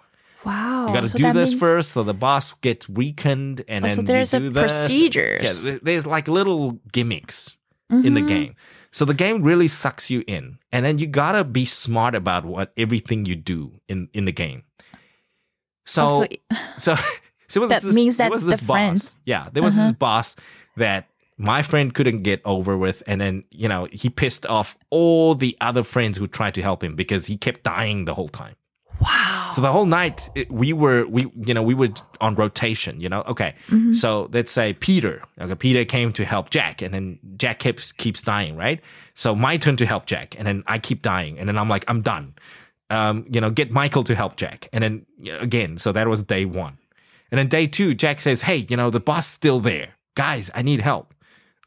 Wow. 0.44 0.88
You 0.88 0.94
got 0.94 1.02
to 1.02 1.10
so 1.10 1.18
do 1.20 1.34
this 1.34 1.52
means- 1.52 1.60
first, 1.60 1.92
so 1.92 2.02
the 2.04 2.16
boss 2.16 2.54
gets 2.62 2.90
weakened, 2.90 3.64
and 3.68 3.86
Oh, 3.86 3.88
then 3.88 3.96
so 3.98 4.02
there's 4.02 4.34
you 4.34 4.38
a 4.38 4.42
do 4.42 4.50
this. 4.50 4.62
procedures. 4.62 5.68
Yeah, 5.68 5.78
there's 5.84 6.08
like 6.08 6.28
little 6.28 6.80
gimmicks 6.92 7.58
in 7.92 8.16
the 8.16 8.22
Mhm. 8.22 8.28
game. 8.28 8.56
So 8.92 9.06
the 9.06 9.14
game 9.14 9.44
really 9.44 9.68
sucks 9.68 10.10
you 10.10 10.24
in, 10.28 10.58
and 10.72 10.84
then 10.84 10.98
you 10.98 11.06
gotta 11.08 11.44
be 11.44 11.64
smart 11.66 12.16
about 12.16 12.44
what 12.44 12.74
everything 12.76 13.26
you 13.26 13.36
do 13.36 13.80
in 13.88 14.10
in 14.14 14.26
the 14.26 14.32
game. 14.32 14.64
So 15.86 16.02
Also, 16.04 16.28
so 16.80 16.96
so 17.48 17.62
was 17.62 17.70
That 17.70 17.82
this, 17.84 17.94
means 17.96 18.18
that 18.18 18.32
was 18.32 18.44
this 18.44 18.60
the 18.62 18.66
boss. 18.66 18.74
friends- 18.76 19.18
Yeah, 19.26 19.48
there 19.54 19.62
was 19.64 19.76
Uh-huh. 19.78 19.88
this 19.90 19.96
boss 19.98 20.36
that 20.76 21.08
my 21.42 21.62
friend 21.64 21.94
couldn't 21.94 22.22
get 22.22 22.42
over 22.46 22.78
with, 22.78 23.02
and 23.08 23.20
then 23.20 23.44
you 23.50 23.68
know 23.68 23.88
he 23.92 24.10
pissed 24.10 24.46
off 24.46 24.78
all 24.90 25.34
the 25.34 25.58
other 25.60 25.84
friends 25.84 26.18
who 26.18 26.28
tried 26.28 26.54
to 26.56 26.62
help 26.62 26.84
him 26.84 26.96
because 26.96 27.26
he 27.26 27.36
kept 27.36 27.64
dying 27.64 28.06
the 28.06 28.14
whole 28.14 28.30
time. 28.30 28.56
wow. 29.02 29.50
So 29.52 29.62
the 29.62 29.72
whole 29.72 29.86
night 29.86 30.30
it, 30.36 30.52
we 30.52 30.72
were 30.72 31.06
we 31.08 31.26
you 31.36 31.54
know 31.54 31.64
we 31.64 31.74
were 31.74 31.90
on 32.22 32.36
rotation. 32.36 33.02
You 33.02 33.10
know, 33.10 33.24
okay. 33.28 33.56
Mm-hmm. 33.68 33.94
So 33.94 34.30
let's 34.32 34.52
say 34.52 34.74
Peter. 34.74 35.24
Okay, 35.40 35.56
Peter 35.56 35.84
came 35.84 36.14
to 36.14 36.26
help 36.26 36.52
Jack, 36.52 36.82
and 36.82 36.94
then 36.94 37.20
Jack 37.38 37.60
keeps 37.60 37.92
keeps 37.92 38.22
dying, 38.22 38.56
right? 38.56 38.80
So 39.16 39.36
my 39.36 39.58
turn 39.58 39.76
to 39.78 39.86
help 39.86 40.06
Jack, 40.06 40.36
and 40.38 40.48
then 40.48 40.64
I 40.68 40.78
keep 40.78 41.02
dying, 41.02 41.40
and 41.40 41.50
then 41.50 41.58
I'm 41.58 41.68
like 41.68 41.84
I'm 41.88 42.02
done. 42.02 42.36
Um, 42.92 43.26
you 43.32 43.42
know, 43.42 43.50
get 43.50 43.72
Michael 43.72 44.04
to 44.04 44.16
help 44.16 44.36
Jack, 44.36 44.68
and 44.72 44.84
then 44.84 45.06
again. 45.40 45.78
So 45.78 45.92
that 45.92 46.08
was 46.08 46.24
day 46.24 46.46
one, 46.46 46.78
and 47.32 47.40
then 47.40 47.48
day 47.48 47.66
two, 47.66 47.96
Jack 47.96 48.22
says, 48.22 48.44
"Hey, 48.44 48.58
you 48.70 48.78
know 48.78 48.90
the 48.92 49.00
boss 49.00 49.28
still 49.28 49.60
there, 49.60 49.96
guys. 50.16 50.52
I 50.54 50.62
need 50.62 50.82
help." 50.82 51.14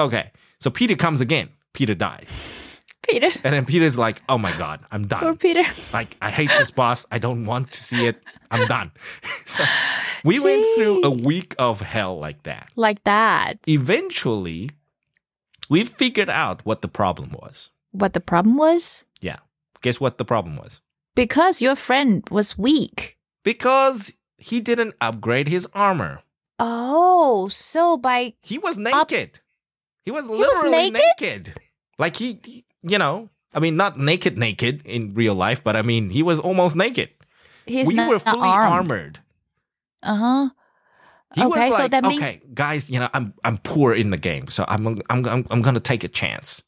Okay, 0.00 0.30
so 0.61 0.70
Peter 0.70 0.96
comes 0.96 1.20
again. 1.20 1.50
Peter 1.72 1.94
dies, 1.94 2.83
Peter. 3.09 3.26
and 3.44 3.52
then 3.54 3.64
Peter's 3.64 3.98
like, 3.98 4.22
"Oh 4.28 4.38
my 4.38 4.57
god, 4.57 4.80
I'm 4.90 5.07
done." 5.07 5.20
Poor 5.20 5.35
Peter. 5.35 5.64
like 5.92 6.16
I 6.22 6.30
hate 6.30 6.50
this 6.50 6.70
boss. 6.80 7.07
I 7.11 7.18
don't 7.18 7.44
want 7.44 7.72
to 7.72 7.83
see 7.83 8.07
it. 8.07 8.22
I'm 8.50 8.66
done. 8.68 8.92
so 9.44 9.64
we 10.24 10.38
went 10.40 10.64
through 10.76 11.04
a 11.04 11.11
week 11.11 11.54
of 11.59 11.80
hell 11.80 12.18
like 12.18 12.42
that. 12.44 12.70
like 12.76 13.02
that. 13.04 13.59
Eventually, 13.66 14.70
we 15.68 15.85
figured 15.85 16.30
out 16.30 16.64
what 16.64 16.83
the 16.83 16.88
problem 16.88 17.30
was. 17.33 17.70
What 17.92 18.12
the 18.12 18.20
problem 18.20 18.57
was? 18.57 19.04
Yeah. 19.20 19.38
Guess 19.83 20.00
what 20.00 20.18
the 20.18 20.24
problem 20.24 20.57
was? 20.57 20.80
Because 21.14 21.62
your 21.62 21.76
friend 21.76 22.22
was 22.30 22.59
weak. 22.59 23.16
Because 23.44 24.12
he 24.38 24.61
didn't 24.61 24.94
upgrade 25.00 25.46
his 25.48 25.68
armor. 25.74 26.22
Oh, 26.59 27.48
so 27.48 27.96
by 27.96 28.35
He 28.42 28.59
was 28.59 28.78
naked. 28.78 29.40
He 30.04 30.10
was 30.10 30.26
was 30.28 30.38
literally 30.38 30.90
naked? 30.90 31.02
naked? 31.20 31.60
Like 31.98 32.16
he, 32.16 32.38
he- 32.44 32.64
you 32.82 32.98
know, 32.98 33.30
I 33.54 33.60
mean, 33.60 33.76
not 33.76 33.98
naked, 33.98 34.36
naked 34.36 34.82
in 34.84 35.14
real 35.14 35.34
life, 35.34 35.62
but 35.64 35.76
I 35.76 35.82
mean, 35.82 36.10
he 36.10 36.22
was 36.22 36.40
almost 36.40 36.76
naked. 36.76 37.08
he's 37.66 37.88
we 37.88 37.94
not 37.94 38.08
were 38.10 38.18
fully 38.18 38.48
armed. 38.48 38.72
armored. 38.90 39.20
Uh 40.02 40.16
huh. 40.16 40.48
He 41.34 41.42
Okay, 41.42 41.68
was 41.68 41.76
so 41.76 41.88
that 41.88 42.04
means- 42.04 42.22
okay, 42.22 42.42
guys, 42.52 42.88
you 42.90 43.00
know, 43.00 43.08
I'm 43.14 43.34
I'm 43.44 43.58
poor 43.58 43.92
in 43.94 44.10
the 44.10 44.18
game, 44.18 44.48
so 44.48 44.64
I'm 44.68 44.86
I'm 45.10 45.24
I'm 45.26 45.46
I'm 45.50 45.62
gonna 45.62 45.80
take 45.80 46.04
a 46.04 46.08
chance, 46.08 46.62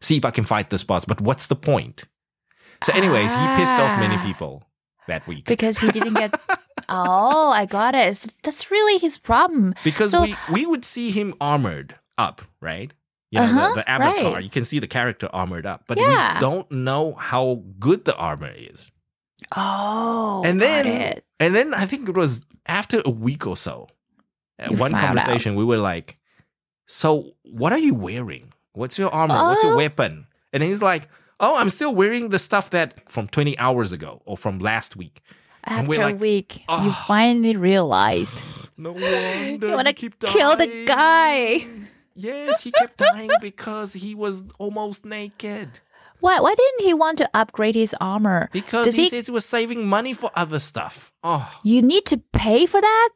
see 0.00 0.16
if 0.16 0.24
I 0.24 0.30
can 0.30 0.44
fight 0.44 0.70
this 0.70 0.84
boss. 0.84 1.04
But 1.04 1.20
what's 1.20 1.46
the 1.46 1.56
point? 1.56 2.04
So, 2.84 2.92
anyways, 2.92 3.30
he 3.32 3.46
pissed 3.56 3.72
off 3.74 3.96
many 4.00 4.16
Ah. 4.16 4.24
people 4.26 4.64
that 5.06 5.24
week 5.28 5.46
Because 5.46 5.78
he 5.78 5.88
didn't 5.92 6.14
get. 6.14 6.34
oh, 6.88 7.50
I 7.50 7.64
got 7.64 7.94
it. 7.94 8.34
That's 8.42 8.70
really 8.72 8.98
his 8.98 9.16
problem. 9.18 9.74
because 9.84 10.10
so- 10.10 10.22
we 10.22 10.34
we 10.52 10.66
would 10.66 10.84
see 10.84 11.10
him 11.12 11.32
armored 11.40 11.94
up, 12.26 12.36
right? 12.60 12.90
You 13.30 13.40
know, 13.40 13.44
Uh-huh, 13.46 13.68
the, 13.68 13.74
the 13.80 13.90
avatar. 13.90 14.32
right. 14.34 14.44
You 14.44 14.50
can 14.50 14.64
see 14.70 14.78
the 14.78 14.86
character 14.98 15.28
armored 15.32 15.66
up, 15.72 15.80
but 15.88 15.96
Yeah. 15.98 16.34
we 16.34 16.40
don't 16.40 16.70
know 16.70 17.14
how 17.30 17.62
good 17.78 18.04
the 18.04 18.14
armor 18.16 18.52
is. 18.54 18.92
Oh, 19.56 20.42
and 20.44 20.60
then 20.60 21.20
and 21.40 21.54
then 21.56 21.74
I 21.74 21.84
think 21.86 22.08
it 22.08 22.16
was 22.16 22.44
after 22.66 23.02
a 23.04 23.10
week 23.10 23.46
or 23.46 23.56
so, 23.56 23.88
You 24.58 24.76
one 24.76 24.92
found 24.92 24.94
out. 24.94 25.00
conversation 25.06 25.56
we 25.56 25.64
were 25.64 25.78
like, 25.92 26.16
"So 26.86 27.32
what 27.42 27.72
are 27.72 27.78
you 27.88 27.94
wearing? 27.94 28.52
What's 28.72 28.98
your 28.98 29.10
armor? 29.10 29.34
What's 29.48 29.62
your 29.64 29.72
Oh. 29.74 29.76
weapon?" 29.76 30.26
And 30.52 30.62
he's 30.62 30.80
like, 30.82 31.08
"Oh, 31.40 31.56
I'm 31.56 31.70
still 31.70 31.92
wearing 31.94 32.28
the 32.30 32.38
stuff 32.38 32.70
that 32.70 33.10
from 33.10 33.26
20 33.28 33.58
hours 33.58 33.92
ago 33.92 34.22
or 34.24 34.36
from 34.36 34.58
last 34.58 34.96
week." 34.96 35.20
and 35.64 35.80
after 35.80 35.88
we're 35.90 36.00
a 36.00 36.04
like, 36.10 36.20
week, 36.20 36.56
you 36.58 36.90
"Oh." 36.92 37.04
finally 37.06 37.56
realized 37.56 38.40
No 38.76 38.92
wonder 38.92 39.68
you 39.70 39.74
want 39.74 39.88
to 39.88 40.10
kill 40.34 40.56
the 40.56 40.84
guy. 40.86 41.66
Yes, 42.14 42.62
he 42.62 42.70
kept 42.72 42.98
dying 42.98 43.30
because 43.40 43.94
he 43.94 44.14
was 44.14 44.44
almost 44.58 45.04
naked. 45.04 45.80
Why? 46.20 46.38
Why 46.40 46.54
didn't 46.54 46.82
he 46.86 46.94
want 46.94 47.18
to 47.18 47.28
upgrade 47.34 47.74
his 47.74 47.94
armor? 48.00 48.48
Because 48.52 48.86
Does 48.86 48.94
he, 48.96 49.04
he? 49.04 49.08
said 49.08 49.26
he 49.26 49.32
was 49.32 49.44
saving 49.44 49.86
money 49.88 50.12
for 50.12 50.30
other 50.36 50.58
stuff. 50.58 51.10
Oh. 51.24 51.50
You 51.64 51.82
need 51.82 52.04
to 52.06 52.18
pay 52.32 52.66
for 52.66 52.80
that. 52.80 53.08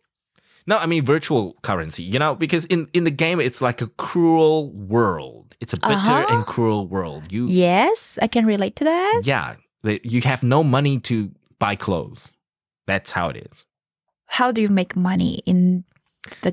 No, 0.66 0.76
I 0.78 0.86
mean 0.86 1.04
virtual 1.04 1.54
currency, 1.62 2.02
you 2.02 2.18
know, 2.18 2.34
because 2.34 2.64
in, 2.64 2.88
in 2.92 3.04
the 3.04 3.10
game 3.12 3.38
it's 3.40 3.62
like 3.62 3.80
a 3.80 3.86
cruel 3.86 4.72
world. 4.72 5.54
It's 5.60 5.72
a 5.72 5.76
bitter 5.76 5.94
Uh-huh. 5.94 6.26
and 6.28 6.44
cruel 6.46 6.88
world. 6.88 7.32
You 7.32 7.46
Yes, 7.48 8.18
I 8.20 8.26
can 8.26 8.44
relate 8.44 8.74
to 8.76 8.84
that. 8.84 9.20
yeah, 9.24 9.54
you 10.02 10.20
have 10.22 10.42
no 10.42 10.64
money 10.64 10.98
to 11.00 11.30
buy 11.60 11.76
clothes. 11.76 12.32
That's 12.86 13.12
how 13.12 13.28
it 13.28 13.36
is. 13.50 13.64
How 14.26 14.50
do 14.50 14.60
you 14.60 14.68
make 14.68 14.96
money 14.96 15.40
in? 15.46 15.84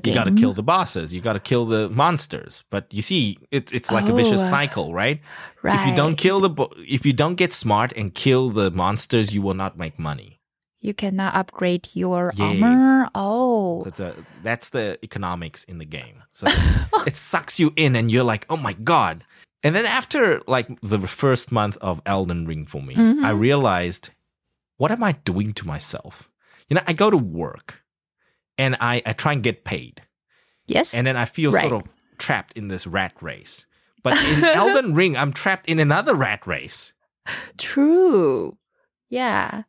You 0.04 0.14
got 0.14 0.24
to 0.24 0.32
kill 0.32 0.52
the 0.54 0.62
bosses. 0.62 1.12
You 1.14 1.20
got 1.20 1.34
to 1.34 1.40
kill 1.40 1.64
the 1.66 1.88
monsters. 1.88 2.64
But 2.70 2.92
you 2.92 3.02
see, 3.02 3.38
it's 3.50 3.72
it's 3.72 3.90
like 3.90 4.08
a 4.08 4.12
vicious 4.12 4.42
Oh, 4.42 4.48
cycle, 4.50 4.92
right? 4.94 5.20
Right. 5.62 5.74
If 5.80 5.86
you 5.86 5.96
don't 5.96 6.16
kill 6.16 6.40
the 6.40 6.50
bo- 6.50 6.72
if 6.76 7.06
you 7.06 7.12
don't 7.12 7.36
get 7.36 7.52
smart 7.52 7.92
and 7.96 8.14
kill 8.14 8.48
the 8.50 8.70
monsters, 8.70 9.32
you 9.34 9.42
will 9.42 9.54
not 9.54 9.76
make 9.78 9.98
money. 9.98 10.40
you 10.84 10.92
cannot 10.92 11.34
upgrade 11.34 11.88
your 11.94 12.30
Yes. 12.36 12.40
armor. 12.40 13.08
Oh, 13.14 13.82
That's 13.84 14.00
a 14.00 14.10
that's 14.42 14.68
the 14.68 14.98
economics 15.02 15.64
in 15.64 15.78
the 15.78 15.86
game. 15.88 16.22
So 16.34 16.44
it 17.08 17.16
sucks 17.16 17.58
you 17.58 17.72
in, 17.76 17.96
and 17.96 18.10
you're 18.12 18.30
like, 18.32 18.44
oh 18.50 18.58
my 18.58 18.74
god. 18.74 19.24
And 19.64 19.74
then 19.74 19.86
after 19.86 20.42
like 20.46 20.68
the 20.82 21.00
first 21.08 21.50
month 21.50 21.78
of 21.80 22.02
Elden 22.04 22.44
Ring 22.46 22.66
for 22.66 22.82
me, 22.82 22.94
Mhm. 22.94 23.24
I 23.24 23.30
realized, 23.30 24.10
what 24.76 24.90
am 24.90 25.02
I 25.02 25.12
doing 25.24 25.54
to 25.54 25.66
myself? 25.66 26.28
You 26.68 26.74
know, 26.76 26.82
I 26.86 26.92
go 26.92 27.08
to 27.10 27.16
work, 27.16 27.80
and 28.58 28.76
I 28.80 29.02
I 29.06 29.12
try 29.12 29.32
and 29.32 29.42
get 29.42 29.64
paid, 29.64 30.02
yes. 30.66 30.94
and 30.94 31.06
then 31.06 31.16
I 31.16 31.24
feel 31.24 31.50
Right. 31.52 31.68
sort 31.68 31.84
of 31.84 31.90
trapped 32.18 32.56
in 32.56 32.68
this 32.68 32.86
rat 32.86 33.14
race. 33.20 33.66
But 34.02 34.16
in 34.24 34.44
Elden 34.44 34.94
Ring, 34.94 35.16
I'm 35.16 35.32
trapped 35.32 35.68
in 35.68 35.78
another 35.78 36.14
rat 36.14 36.46
race. 36.46 36.92
True. 37.58 38.58
Yeah. 39.08 39.62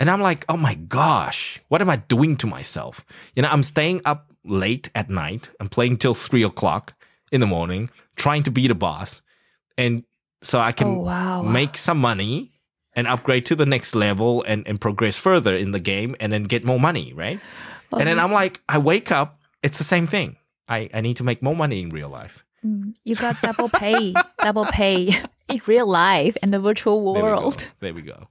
And 0.00 0.10
I'm 0.10 0.20
like, 0.20 0.44
oh 0.48 0.56
my 0.56 0.74
gosh, 0.74 1.60
what 1.68 1.80
am 1.80 1.90
I 1.90 1.96
doing 1.96 2.36
to 2.36 2.46
myself? 2.46 3.04
You 3.34 3.42
know, 3.42 3.48
I'm 3.50 3.62
staying 3.62 4.02
up 4.04 4.30
late 4.44 4.90
at 4.94 5.10
night. 5.10 5.50
I'm 5.58 5.68
playing 5.68 5.96
till 5.98 6.14
three 6.14 6.42
o'clock 6.44 6.94
in 7.32 7.40
the 7.40 7.46
morning, 7.46 7.90
trying 8.16 8.42
to 8.44 8.50
beat 8.50 8.70
a 8.70 8.74
boss. 8.74 9.22
And 9.76 10.04
so 10.42 10.60
I 10.60 10.72
can 10.72 10.88
oh 10.88 11.00
wow. 11.00 11.42
make 11.42 11.76
some 11.76 11.98
money 11.98 12.52
and 12.94 13.06
upgrade 13.08 13.46
to 13.46 13.56
the 13.56 13.66
next 13.66 13.94
level 13.94 14.42
and, 14.44 14.66
and 14.68 14.80
progress 14.80 15.16
further 15.18 15.56
in 15.56 15.72
the 15.72 15.80
game 15.80 16.14
and 16.20 16.32
then 16.32 16.44
get 16.44 16.64
more 16.64 16.78
money, 16.80 17.12
right? 17.12 17.40
And 17.92 18.06
then 18.08 18.18
I'm 18.18 18.32
like, 18.32 18.60
I 18.68 18.78
wake 18.78 19.10
up, 19.10 19.40
it's 19.62 19.78
the 19.78 19.84
same 19.84 20.06
thing. 20.06 20.36
I, 20.68 20.88
I 20.92 21.00
need 21.00 21.16
to 21.18 21.24
make 21.24 21.42
more 21.42 21.56
money 21.56 21.80
in 21.82 21.88
real 21.90 22.08
life. 22.08 22.44
Mm, 22.64 22.94
you 23.04 23.14
got 23.16 23.40
double 23.42 23.68
pay, 23.68 24.14
double 24.42 24.66
pay 24.66 25.16
in 25.48 25.60
real 25.66 25.86
life 25.86 26.36
and 26.42 26.52
the 26.52 26.60
virtual 26.60 27.02
world. 27.14 27.66
There 27.80 27.94
we 27.94 28.02
go. 28.02 28.12
There 28.12 28.20
we 28.20 28.24
go. 28.24 28.28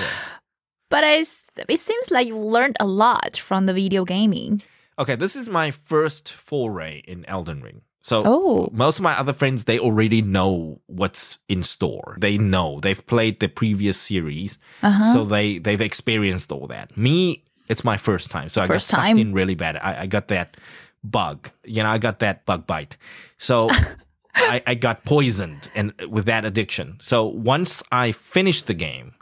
Yes. 0.00 0.32
But 0.88 1.02
it's, 1.02 1.42
it 1.68 1.80
seems 1.80 2.12
like 2.12 2.28
you 2.28 2.38
learned 2.38 2.76
a 2.78 2.86
lot 2.86 3.36
from 3.36 3.66
the 3.66 3.74
video 3.74 4.04
gaming. 4.04 4.62
Okay, 5.00 5.16
this 5.16 5.34
is 5.34 5.48
my 5.48 5.72
first 5.72 6.32
foray 6.32 7.02
in 7.08 7.24
Elden 7.26 7.60
Ring. 7.60 7.82
So 8.02 8.22
Oh. 8.24 8.68
most 8.72 8.98
of 9.00 9.02
my 9.02 9.18
other 9.18 9.32
friends, 9.32 9.64
they 9.64 9.80
already 9.80 10.22
know 10.22 10.80
what's 10.86 11.38
in 11.48 11.64
store. 11.64 12.16
They 12.20 12.38
know 12.38 12.78
they've 12.78 13.04
played 13.04 13.40
the 13.40 13.48
previous 13.48 13.96
series, 14.00 14.60
Uh-huh. 14.80 15.12
so 15.12 15.24
they 15.24 15.58
they've 15.58 15.80
experienced 15.80 16.52
all 16.52 16.68
that. 16.68 16.96
Me, 16.96 17.42
it's 17.68 17.84
my 17.84 17.96
first 17.96 18.30
time, 18.30 18.48
so 18.48 18.62
I 18.62 18.66
got 18.66 18.74
First 18.74 18.88
sucked 18.88 19.02
time. 19.02 19.18
in 19.18 19.32
really 19.32 19.54
bad. 19.54 19.76
I, 19.76 20.02
I 20.02 20.06
got 20.06 20.28
that 20.28 20.56
bug, 21.04 21.50
you 21.64 21.82
know, 21.82 21.88
I 21.88 21.98
got 21.98 22.18
that 22.20 22.44
bug 22.46 22.66
bite. 22.66 22.96
So 23.38 23.68
I, 24.34 24.62
I 24.66 24.74
got 24.74 25.04
poisoned 25.04 25.70
and 25.74 25.92
with 26.08 26.26
that 26.26 26.44
addiction. 26.44 26.98
So 27.00 27.24
once 27.26 27.82
I 27.92 28.12
finished 28.12 28.66
the 28.66 28.74
game, 28.74 29.14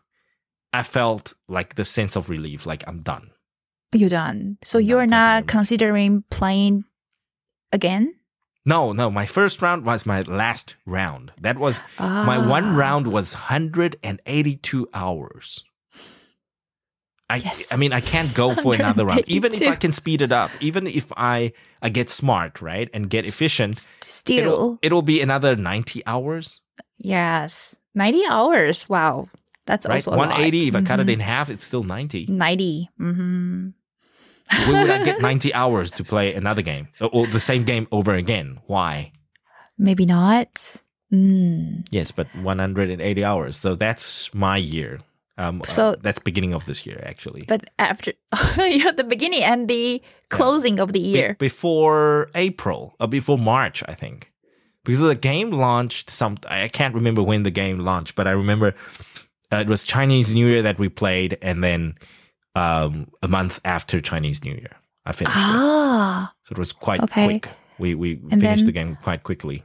I 0.73 0.83
felt 0.83 1.35
like 1.49 1.75
the 1.77 1.85
sense 1.85 2.17
of 2.17 2.29
relief, 2.31 2.67
like 2.67 2.83
I'm 2.89 3.01
done. 3.01 3.31
You're 3.93 4.09
done. 4.11 4.59
So 4.65 4.79
No, 4.79 4.85
you're 4.87 5.07
not 5.07 5.47
considering 5.47 6.25
playing 6.31 6.85
again? 7.71 8.15
No, 8.67 8.93
no, 8.93 9.11
my 9.11 9.27
first 9.27 9.61
round 9.63 9.85
was 9.85 10.07
my 10.07 10.23
last 10.23 10.75
round. 10.87 11.33
That 11.41 11.59
was 11.59 11.81
my 12.01 12.39
one 12.39 12.65
Ah. 12.65 12.77
round 12.77 13.07
was 13.13 13.35
182 13.35 14.89
hours. 14.95 15.65
I 17.31 17.37
Yes. 17.37 17.73
I 17.73 17.77
mean 17.77 17.93
I 17.93 18.01
can't 18.01 18.33
go 18.35 18.55
for 18.55 18.75
another 18.75 19.05
round. 19.05 19.25
Even 19.27 19.53
if 19.55 19.67
I 19.67 19.77
can 19.77 19.93
speed 19.93 20.21
it 20.23 20.33
up, 20.33 20.51
even 20.61 20.87
if 20.87 21.11
I 21.17 21.53
I 21.81 21.89
get 21.89 22.11
smart, 22.11 22.61
right? 22.61 22.89
And 22.93 23.09
get 23.09 23.27
efficient, 23.27 23.77
it'll 23.77 24.03
Still, 24.03 24.79
it'll 24.83 25.03
be 25.03 25.21
another 25.21 25.57
90 25.57 26.03
hours, 26.07 26.61
yes. 26.99 27.77
90 27.95 28.23
hours. 28.29 28.89
Wow. 28.89 29.29
That's 29.67 29.87
right? 29.87 29.95
also 30.07 30.11
lot. 30.11 30.19
180 30.29 30.69
if 30.69 30.77
I 30.77 30.83
cut 30.83 31.01
it 31.01 31.09
in 31.09 31.21
half, 31.21 31.49
it's 31.49 31.65
still 31.65 31.83
90. 31.83 32.27
90. 32.29 32.91
hmm 32.99 33.69
Where 34.69 34.83
would 34.83 34.91
I 34.91 35.03
get 35.05 35.21
90 35.33 35.55
hours 35.55 35.91
to 35.93 36.05
play 36.05 36.35
another 36.35 36.61
game 36.63 36.89
or- 37.01 37.27
the 37.27 37.41
same 37.41 37.65
game 37.65 37.89
over 37.91 38.13
again? 38.15 38.61
Why? 38.67 39.13
Maybe 39.79 40.05
not. 40.05 40.83
Mm. 41.13 41.87
Yes, 41.91 42.11
but 42.11 42.27
180 42.37 43.25
hours. 43.25 43.57
So 43.57 43.75
that's 43.75 44.33
my 44.35 44.57
year. 44.59 45.01
Um, 45.37 45.63
uh, 45.63 45.67
So- 45.69 45.97
that's 46.01 46.19
beginning 46.21 46.55
of 46.55 46.65
this 46.67 46.87
year, 46.87 47.03
actually. 47.05 47.45
But 47.49 47.65
after 47.79 48.13
the 48.33 49.05
beginning 49.09 49.43
and 49.43 49.67
the 49.69 50.01
closing 50.31 50.79
of 50.81 50.93
the 50.93 51.01
Be- 51.03 51.09
year. 51.09 51.37
before 51.39 52.31
April 52.35 52.95
or 53.01 53.09
before 53.09 53.39
March, 53.39 53.83
I 53.89 53.95
think, 53.95 54.33
because 54.85 55.01
the 55.01 55.15
game 55.17 55.51
launched. 55.51 56.11
Some 56.11 56.37
I 56.49 56.69
can't 56.69 56.95
remember 56.95 57.23
when 57.23 57.43
the 57.43 57.51
game 57.51 57.79
launched, 57.81 58.15
but 58.15 58.27
I 58.29 58.31
remember 58.33 58.75
uh, 59.53 59.57
it 59.57 59.69
was 59.69 59.85
Chinese 59.85 60.35
New 60.35 60.47
Year 60.47 60.63
that 60.63 60.79
we 60.79 60.89
played, 60.89 61.37
and 61.43 61.63
then 61.65 61.95
um, 62.55 63.09
a 63.23 63.29
month 63.29 63.61
after 63.65 64.01
Chinese 64.01 64.45
New 64.45 64.55
Year, 64.55 64.77
I 65.05 65.13
finished 65.13 65.37
it. 65.37 65.43
Ah, 65.43 66.33
So 66.45 66.53
it 66.53 66.59
was 66.59 66.73
quite 66.73 67.01
Okay. 67.03 67.27
quick. 67.27 67.49
We 67.79 67.95
we 67.97 68.21
And 68.31 68.41
finished 68.41 68.67
the 68.67 68.73
game 68.73 68.95
quite 68.95 69.23
quickly. 69.25 69.65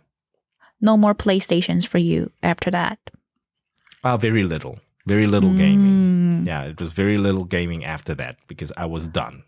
no 0.82 0.98
more 0.98 1.14
PlayStations 1.14 1.86
for 1.86 2.00
you 2.00 2.32
after 2.42 2.72
that. 2.72 2.98
Uh, 4.04 4.18
very 4.18 4.44
little, 4.44 4.80
very 5.08 5.28
little 5.28 5.54
gaming. 5.54 6.44
Mm. 6.44 6.48
Yeah, 6.48 6.64
it 6.64 6.80
was 6.80 6.92
very 6.94 7.18
little 7.18 7.46
gaming 7.46 7.84
after 7.86 8.14
that 8.16 8.38
because 8.48 8.72
I 8.78 8.86
was 8.86 9.08
done. 9.08 9.44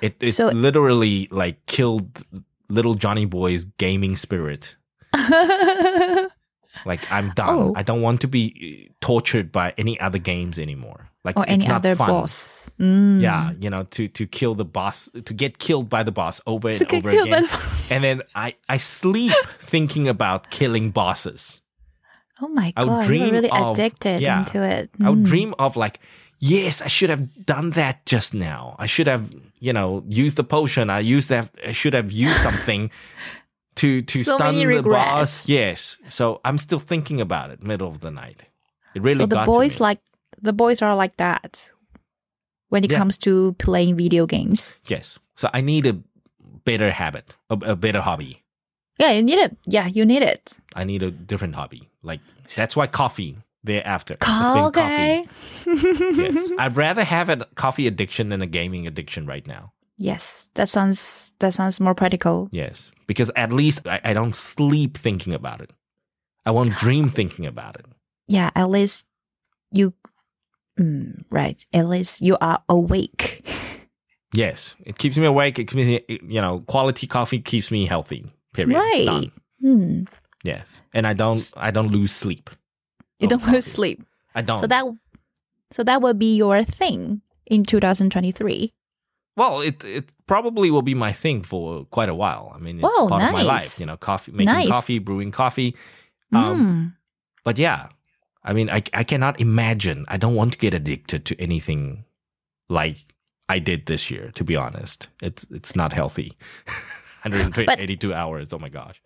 It 0.00 0.16
it 0.20 0.32
So- 0.32 0.48
literally 0.48 1.28
like 1.30 1.64
killed 1.66 2.22
little 2.68 2.94
Johnny 2.94 3.24
Boy's 3.26 3.64
gaming 3.78 4.16
spirit. 4.16 4.76
Like 6.84 7.10
I'm 7.10 7.30
done. 7.30 7.48
Oh. 7.48 7.72
I 7.74 7.82
don't 7.82 8.02
want 8.02 8.20
to 8.20 8.28
be 8.28 8.86
uh, 8.90 8.92
tortured 9.00 9.50
by 9.50 9.72
any 9.78 9.98
other 9.98 10.18
games 10.18 10.58
anymore. 10.58 11.08
Like 11.24 11.36
or 11.36 11.42
it's 11.44 11.64
any 11.64 11.66
not 11.66 11.76
other 11.78 11.94
fun. 11.96 12.08
boss. 12.08 12.70
Mm. 12.78 13.20
Yeah, 13.20 13.52
you 13.58 13.70
know, 13.70 13.84
to 13.84 14.06
to 14.08 14.26
kill 14.26 14.54
the 14.54 14.64
boss, 14.66 15.08
to 15.24 15.34
get 15.34 15.58
killed 15.58 15.88
by 15.88 16.02
the 16.02 16.12
boss 16.12 16.40
over 16.46 16.68
and 16.68 16.92
over 16.92 17.10
again. 17.10 17.44
the. 17.44 17.88
And 17.92 18.04
then 18.04 18.22
I 18.34 18.54
I 18.68 18.76
sleep 18.76 19.32
thinking 19.58 20.06
about 20.06 20.50
killing 20.50 20.90
bosses. 20.90 21.60
Oh 22.40 22.48
my 22.48 22.72
I 22.76 22.82
would 22.84 22.88
god, 22.90 23.04
dream 23.04 23.22
you're 23.22 23.30
really 23.32 23.50
of- 23.50 23.76
addicted 23.76 24.20
yeah. 24.20 24.40
into 24.40 24.62
it. 24.62 24.90
I 25.02 25.10
would 25.10 25.20
Mm. 25.20 25.24
dream 25.26 25.54
of 25.58 25.76
like, 25.76 26.00
yes, 26.38 26.82
I 26.82 26.86
should 26.88 27.08
have 27.10 27.46
done 27.46 27.70
that 27.70 28.04
just 28.04 28.34
now. 28.34 28.76
I 28.78 28.86
should 28.86 29.06
have, 29.06 29.30
you 29.58 29.72
know, 29.72 30.04
used 30.08 30.36
the 30.36 30.44
potion. 30.44 30.90
I 30.90 31.00
used 31.00 31.28
that. 31.30 31.48
I 31.66 31.72
should 31.72 31.94
have 31.94 32.12
used 32.12 32.36
something 32.42 32.90
to 33.76 34.02
to 34.02 34.18
So 34.18 34.36
stun 34.36 34.54
the 34.56 34.82
boss. 34.82 35.48
Yes. 35.48 35.96
So 36.08 36.40
I'm 36.44 36.58
still 36.58 36.78
thinking 36.80 37.20
about 37.20 37.50
it 37.50 37.62
middle 37.62 37.88
of 37.88 38.00
the 38.00 38.10
night. 38.10 38.42
It 38.94 39.02
really 39.02 39.16
so 39.16 39.26
the 39.26 39.44
boys 39.44 39.80
like 39.80 40.00
the 40.42 40.52
boys 40.52 40.82
are 40.82 40.94
like 40.96 41.16
that 41.16 41.72
when 42.68 42.84
it 42.84 42.90
Yeah. 42.90 42.98
comes 42.98 43.16
to 43.18 43.52
playing 43.58 43.96
video 43.96 44.26
games. 44.26 44.76
yes. 44.88 45.18
So 45.36 45.48
I 45.52 45.60
need 45.60 45.86
a 45.86 45.96
better 46.64 46.90
habit, 46.90 47.34
a, 47.50 47.54
a 47.72 47.76
better 47.76 48.00
hobby. 48.00 48.42
Yeah, 48.98 49.12
you 49.12 49.22
need 49.22 49.38
it. 49.38 49.56
Yeah, 49.66 49.86
you 49.86 50.04
need 50.06 50.22
it. 50.22 50.58
I 50.74 50.84
need 50.84 51.02
a 51.02 51.10
different 51.10 51.54
hobby. 51.54 51.88
Like 52.02 52.20
that's 52.54 52.74
why 52.76 52.86
coffee 52.86 53.38
thereafter. 53.64 54.14
It's 54.14 54.50
been 54.50 54.64
okay. 54.64 55.24
coffee. 55.26 55.62
Yes. 56.22 56.50
I'd 56.58 56.76
rather 56.76 57.04
have 57.04 57.28
a 57.28 57.44
coffee 57.56 57.86
addiction 57.86 58.28
than 58.30 58.40
a 58.42 58.46
gaming 58.46 58.86
addiction 58.86 59.26
right 59.26 59.46
now. 59.46 59.72
yes, 59.98 60.50
that 60.54 60.68
sounds 60.68 61.32
that 61.40 61.52
sounds 61.54 61.80
more 61.80 61.94
practical. 61.94 62.48
Yes, 62.52 62.92
because 63.06 63.30
at 63.36 63.50
least 63.52 63.86
I, 63.88 64.00
I 64.04 64.12
don't 64.12 64.34
sleep 64.34 64.96
thinking 64.96 65.34
about 65.34 65.60
it. 65.60 65.70
I 66.46 66.50
won't 66.52 66.76
dream 66.76 67.08
thinking 67.10 67.44
about 67.46 67.76
it. 67.76 67.86
Yeah, 68.28 68.50
at 68.54 68.70
least 68.70 69.04
you. 69.72 69.94
Mm, 70.78 71.24
right. 71.30 71.64
At 71.72 71.88
least 71.88 72.20
you 72.20 72.36
are 72.40 72.62
awake. 72.68 73.42
Yes, 74.34 74.74
it 74.84 74.98
keeps 74.98 75.16
me 75.16 75.24
awake. 75.24 75.58
It 75.58 75.64
keeps 75.64 75.86
me, 75.88 76.04
you 76.08 76.42
know, 76.42 76.60
quality 76.66 77.06
coffee 77.06 77.38
keeps 77.40 77.70
me 77.70 77.86
healthy. 77.86 78.26
Period. 78.56 78.74
right. 78.74 79.30
Hmm. 79.60 80.04
Yes, 80.42 80.82
and 80.94 81.06
I 81.06 81.12
don't, 81.12 81.52
I 81.56 81.70
don't 81.70 81.90
lose 81.90 82.12
sleep. 82.12 82.50
You 83.18 83.28
don't 83.28 83.40
coffee. 83.40 83.52
lose 83.52 83.66
sleep. 83.66 84.02
I 84.34 84.42
don't. 84.42 84.58
So 84.58 84.66
that 84.66 84.84
so 85.72 85.82
that 85.84 86.00
will 86.02 86.14
be 86.14 86.36
your 86.36 86.62
thing 86.64 87.22
in 87.46 87.64
2023. 87.64 88.72
well, 89.36 89.60
it 89.60 89.84
it 89.84 90.12
probably 90.26 90.70
will 90.70 90.82
be 90.82 90.94
my 90.94 91.12
thing 91.12 91.42
for 91.42 91.84
quite 91.90 92.08
a 92.08 92.14
while. 92.14 92.52
I 92.54 92.58
mean, 92.58 92.78
it's 92.78 92.84
Whoa, 92.88 93.08
part 93.08 93.22
of 93.22 93.32
my 93.32 93.42
life. 93.42 93.78
You 93.80 93.86
know, 93.86 93.96
coffee, 93.96 94.32
making 94.32 94.46
Nice. 94.54 94.68
coffee, 94.68 94.98
brewing 94.98 95.32
coffee. 95.32 95.74
Um, 96.32 96.42
Mm. 96.42 96.92
But 97.44 97.58
yeah, 97.58 97.88
I 98.44 98.52
mean, 98.52 98.68
I 98.70 98.82
I 98.92 99.04
cannot 99.04 99.40
imagine. 99.40 100.04
I 100.08 100.16
don't 100.16 100.34
want 100.34 100.52
to 100.52 100.58
get 100.58 100.74
addicted 100.74 101.24
to 101.26 101.34
anything 101.40 102.04
like 102.68 102.96
I 103.48 103.58
did 103.60 103.86
this 103.86 104.10
year. 104.10 104.30
To 104.34 104.44
be 104.44 104.56
honest, 104.56 105.08
it's 105.22 105.44
it's 105.50 105.74
not 105.76 105.92
healthy. 105.92 106.32
182 107.32 108.12
hours. 108.14 108.52
Oh 108.52 108.58
my 108.58 108.68
gosh, 108.68 109.00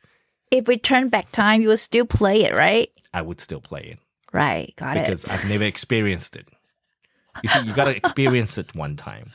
If 0.51 0.67
we 0.69 0.77
turn 0.77 1.09
back 1.09 1.31
time, 1.33 1.61
you 1.63 1.69
will 1.69 1.77
still 1.77 2.05
play 2.07 2.43
it, 2.45 2.55
right? 2.55 2.91
I 3.15 3.23
would 3.23 3.41
still 3.41 3.61
play 3.61 3.83
it 3.83 3.99
Right. 4.33 4.73
Got 4.77 4.95
because 4.95 5.25
it. 5.25 5.31
I've 5.33 5.49
never 5.51 5.65
experienced 5.65 6.37
it. 6.37 6.47
You 7.43 7.49
see, 7.49 7.61
you 7.63 7.73
gotta 7.73 7.95
experience 7.97 8.59
it 8.59 8.75
one 8.75 8.97
time. 8.97 9.33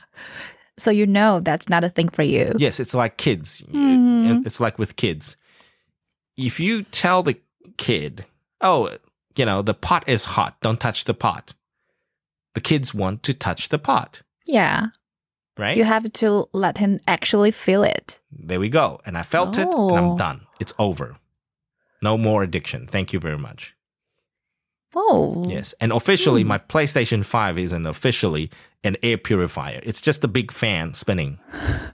so 0.78 0.90
you 0.90 1.06
know 1.06 1.40
that's 1.40 1.68
not 1.70 1.84
a 1.84 1.88
thing 1.88 2.08
for 2.10 2.22
you. 2.22 2.52
Yes, 2.58 2.78
it's 2.80 2.94
like 2.94 3.16
kids. 3.16 3.62
It- 3.62 3.72
Mhm. 3.72 4.44
it's 4.46 4.60
like 4.60 4.78
with 4.78 4.96
kids. 4.96 5.36
If 6.36 6.60
you 6.60 6.82
tell 6.82 7.22
the 7.22 7.36
kid, 7.78 8.26
"Oh, 8.60 8.90
you 9.36 9.44
know, 9.46 9.62
the 9.62 9.72
pot 9.74 10.04
is 10.06 10.24
hot. 10.36 10.60
Don't 10.60 10.78
touch 10.80 11.04
the 11.04 11.14
pot," 11.14 11.54
the 12.54 12.60
kids 12.60 12.92
want 12.94 13.22
to 13.22 13.32
touch 13.34 13.68
the 13.70 13.78
pot, 13.78 14.20
Yeah. 14.46 14.88
Right? 15.58 15.76
You 15.76 15.84
have 15.84 16.12
to 16.12 16.48
let 16.52 16.78
him 16.78 16.98
actually 17.06 17.50
feel 17.50 17.82
it. 17.82 18.20
There 18.30 18.60
we 18.60 18.68
go. 18.68 19.00
And 19.06 19.16
I 19.18 19.22
felt 19.22 19.58
it 19.58 19.68
and 19.72 19.96
I'm 19.96 20.10
Oh. 20.10 20.16
done. 20.18 20.46
It's 20.60 20.74
over. 20.78 21.16
No 22.02 22.16
more 22.18 22.42
addiction. 22.42 22.86
Thank 22.86 23.12
you 23.12 23.18
very 23.20 23.38
much. 23.38 23.74
Oh. 24.94 25.44
Yes. 25.46 25.74
And 25.80 25.92
officially, 25.92 26.42
Hmm. 26.42 26.48
my 26.48 26.58
PlayStation 26.58 27.24
5 27.24 27.58
isn't 27.58 27.86
officially 27.86 28.50
an 28.84 28.96
air 29.02 29.18
purifier. 29.18 29.80
It's 29.82 30.00
just 30.00 30.24
a 30.24 30.28
big 30.28 30.50
fan 30.52 30.94
spinning. 30.94 31.38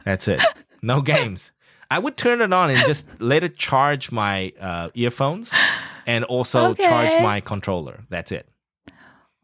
That's 0.05 0.29
it. 0.29 0.41
No 0.83 1.01
games. 1.15 1.53
I 1.91 1.99
would 1.99 2.17
turn 2.17 2.41
it 2.41 2.53
on 2.53 2.71
and 2.71 2.87
just 2.87 3.21
let 3.21 3.45
it 3.45 3.57
charge 3.57 4.11
my 4.13 4.53
uh, 4.61 4.89
earphones 4.95 5.53
and 6.07 6.25
also 6.25 6.75
charge 6.75 7.23
my 7.23 7.41
controller. 7.41 8.05
That's 8.09 8.33
it. 8.33 8.49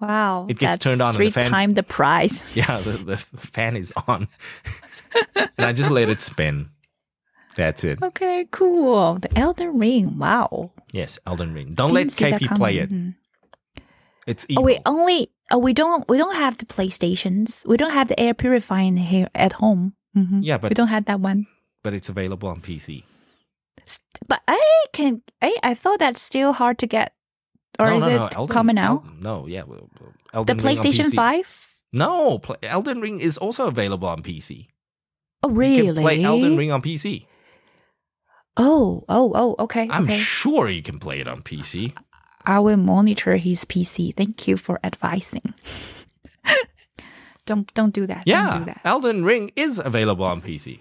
Wow. 0.01 0.47
It 0.49 0.59
gets 0.59 0.79
turned 0.79 1.01
on 1.01 1.13
Three 1.15 1.31
the 1.31 1.41
fan- 1.43 1.51
time 1.51 1.71
the 1.71 1.83
price. 1.83 2.57
Yeah, 2.57 2.77
the, 2.79 3.05
the, 3.07 3.17
fan 3.17 3.77
is 3.77 3.93
on. 4.07 4.29
and 5.35 5.49
I 5.67 5.73
just 5.73 5.91
let 5.91 6.09
it 6.09 6.21
spin. 6.21 6.71
That's 7.57 7.83
it. 7.83 8.01
Okay, 8.03 8.47
cool. 8.53 9.19
The 9.19 9.37
Elden 9.37 9.79
Ring. 9.79 10.17
Wow. 10.19 10.71
Yes, 10.93 11.19
Elden 11.27 11.53
Ring. 11.55 11.75
Don't 11.75 11.93
Didn't 11.93 12.21
let 12.21 12.41
KP 12.41 12.57
play 12.57 12.79
it. 12.79 12.89
coming. 12.89 13.15
It's 14.27 14.47
Oh, 14.57 14.61
we 14.61 14.79
only 14.87 15.31
oh 15.51 15.59
we 15.59 15.73
don't 15.73 16.07
we 16.09 16.19
don't 16.19 16.37
have 16.37 16.59
the 16.59 16.67
PlayStations. 16.67 17.67
We 17.67 17.77
don't 17.77 17.93
have 17.93 18.09
the 18.09 18.21
air 18.21 18.35
purifying 18.35 18.97
here 18.99 19.29
at 19.35 19.55
home. 19.55 19.95
Mhm. 20.17 20.41
Yeah, 20.43 20.59
but- 20.59 20.71
we 20.71 20.75
don't 20.75 20.89
have 20.89 21.07
that 21.07 21.21
one. 21.21 21.47
but 21.83 21.95
it's 21.95 22.09
available 22.09 22.49
on 22.49 22.61
PC. 22.61 23.05
But 24.29 24.43
I 24.47 24.61
can 24.93 25.23
I 25.41 25.57
I 25.63 25.75
thought 25.75 25.99
that's 25.99 26.21
still 26.21 26.53
hard 26.53 26.79
to 26.79 26.87
get, 26.87 27.15
or 27.79 27.87
no, 27.87 27.99
is 27.99 28.07
no, 28.07 28.09
it 28.09 28.19
no. 28.19 28.29
Elden, 28.35 28.75
now? 28.75 28.91
El- 28.91 29.15
no, 29.21 29.47
yeah. 29.47 29.63
well, 29.67 29.89
the 30.45 30.55
Ring 30.55 30.65
PlayStation 30.65 31.15
Five. 31.15 31.77
No, 31.93 32.41
Elden 32.63 33.01
Ring 33.01 33.21
is 33.21 33.39
also 33.39 33.67
available 33.67 34.09
on 34.09 34.23
PC. 34.23 34.67
Oh 35.43 35.49
You 35.51 35.55
really? 35.55 35.87
can 35.95 36.03
play 36.03 36.23
Elden 36.25 36.57
Ring 36.57 36.73
on 36.73 36.83
PC. 36.83 37.27
Oh 38.57 39.05
oh 39.09 39.33
oh 39.35 39.55
okay 39.61 39.87
I'm 39.89 40.05
okay. 40.05 40.19
sure 40.19 40.69
you 40.69 40.83
can 40.83 40.99
play 40.99 41.21
it 41.21 41.29
on 41.29 41.43
PC. 41.43 41.97
I 42.45 42.59
will 42.59 42.77
monitor 42.77 43.37
his 43.37 43.65
PC. 43.65 44.15
Thank 44.15 44.49
you 44.49 44.57
for 44.57 44.81
advising. 44.83 45.55
don't 47.47 47.73
don't 47.75 47.95
do 47.95 48.07
that. 48.07 48.25
Yeah, 48.27 48.51
Don't 48.51 48.59
do 48.61 48.65
that. 48.67 48.81
Elden 48.85 49.25
Ring 49.25 49.53
is 49.55 49.79
available 49.79 50.25
on 50.25 50.43
PC. 50.43 50.81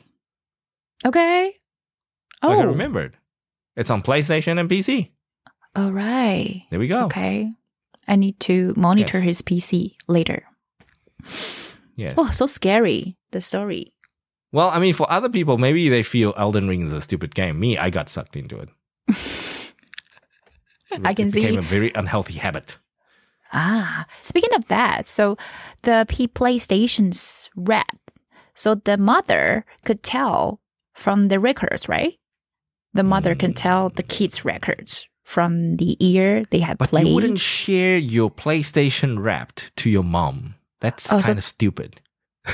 Okay. 1.06 1.54
Oh, 2.42 2.60
I 2.60 2.64
remembered. 2.64 3.18
It's 3.76 3.90
on 3.90 4.02
PlayStation 4.02 4.60
and 4.60 4.70
PC. 4.70 5.12
All 5.78 5.92
right. 5.94 6.64
There 6.72 6.80
we 6.80 6.88
go. 6.88 7.06
Okay. 7.06 7.52
I 8.08 8.16
need 8.16 8.40
to 8.42 8.74
monitor 8.76 9.20
Yes. 9.20 9.26
his 9.26 9.42
PC 9.44 9.96
later. 10.08 10.44
Yes. 11.96 12.16
Oh, 12.18 12.30
so 12.32 12.46
scary. 12.48 13.16
The 13.32 13.42
story. 13.42 13.94
Well, 14.52 14.70
I 14.70 14.80
mean, 14.80 14.94
for 14.94 15.06
other 15.12 15.30
people, 15.30 15.58
maybe 15.58 15.90
they 15.90 16.04
feel 16.04 16.34
Elden 16.38 16.68
Ring 16.68 16.82
is 16.82 16.94
a 16.94 17.02
stupid 17.02 17.36
game. 17.36 17.60
Me, 17.60 17.78
I 17.78 17.90
got 17.90 18.10
sucked 18.10 18.36
into 18.38 18.58
it. 18.60 18.70
I 21.04 21.14
can 21.14 21.28
it 21.28 21.34
became 21.34 21.54
see. 21.54 21.58
a 21.58 21.62
very 21.62 21.92
unhealthy 21.96 22.34
habit. 22.40 22.78
Ah, 23.54 24.06
speaking 24.22 24.54
of 24.56 24.68
that, 24.68 25.08
so 25.08 25.38
the 25.84 26.06
P 26.10 26.28
PlayStation's 26.28 27.50
rep, 27.56 28.12
so 28.56 28.76
the 28.76 28.98
mother 28.98 29.66
could 29.86 30.02
tell 30.04 30.60
from 30.94 31.24
the 31.24 31.40
records, 31.40 31.88
right? 31.90 32.16
The 32.94 33.04
mother 33.04 33.36
can 33.36 33.54
tell 33.54 33.90
the 33.90 34.04
kids' 34.04 34.44
records 34.46 35.08
from 35.28 35.76
the 35.76 35.98
year 36.00 36.46
they 36.52 36.60
have 36.64 36.78
But 36.78 36.90
played. 36.90 37.08
you 37.08 37.14
wouldn't 37.14 37.40
share 37.40 37.98
your 37.98 38.32
PlayStation 38.32 39.20
Wrapped 39.22 39.76
to 39.76 39.90
your 39.90 40.04
mom. 40.04 40.56
That's 40.80 41.12
Oh, 41.12 41.20
kind 41.20 41.38
of 41.38 41.44
stupid. 41.44 42.00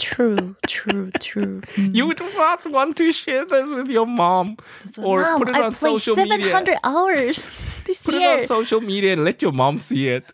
True, 0.00 0.56
true, 0.66 1.10
true. 1.20 1.60
You 1.76 2.06
would 2.06 2.20
not 2.20 2.64
want 2.64 2.96
to 2.96 3.12
share 3.12 3.44
this 3.44 3.70
with 3.70 3.88
your 3.88 4.06
mom. 4.06 4.56
So, 4.86 5.02
or 5.04 5.20
Mom, 5.22 5.40
put 5.40 5.48
it 5.50 5.56
I 5.56 5.62
on 5.68 5.74
social 5.74 6.16
media. 6.16 6.40
700 6.40 6.78
hours 6.84 7.36
this 7.84 8.06
Put 8.06 8.14
it 8.14 8.24
on 8.24 8.42
social 8.48 8.80
media 8.80 9.12
and 9.12 9.24
let 9.28 9.42
your 9.42 9.52
mom 9.52 9.76
see 9.76 10.08
it. 10.08 10.24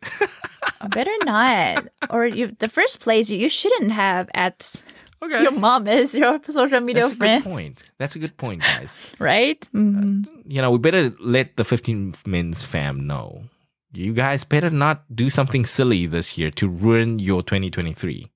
Better 0.91 1.11
not. 1.25 1.89
or 2.11 2.27
you, 2.27 2.55
the 2.61 2.69
first 2.69 3.01
place 3.01 3.29
you 3.29 3.49
shouldn't 3.49 3.91
have 3.91 4.29
at 4.35 4.83
okay. 5.23 5.43
your 5.43 5.53
mom 5.53 5.87
is 5.89 6.15
your 6.15 6.41
social 6.49 6.81
media 6.81 7.03
That's 7.09 7.13
a 7.13 7.17
good 7.17 7.43
point. 7.45 7.83
That's 7.99 8.17
a 8.17 8.19
good 8.19 8.37
point, 8.37 8.63
guys. 8.63 9.15
right? 9.19 9.61
Mhm. 9.75 10.27
you 10.47 10.61
know, 10.63 10.71
we 10.71 10.79
better 10.79 11.13
let 11.21 11.57
the 11.57 11.65
15 11.65 12.15
Mins 12.27 12.63
fam 12.63 13.07
know. 13.07 13.45
You 13.93 14.13
guys 14.13 14.45
better 14.45 14.69
not 14.71 15.05
do 15.15 15.31
something 15.31 15.65
silly 15.65 16.07
this 16.07 16.37
year 16.37 16.51
to 16.53 16.69
ruin 16.69 17.19
your 17.19 17.43
2023. 17.43 18.31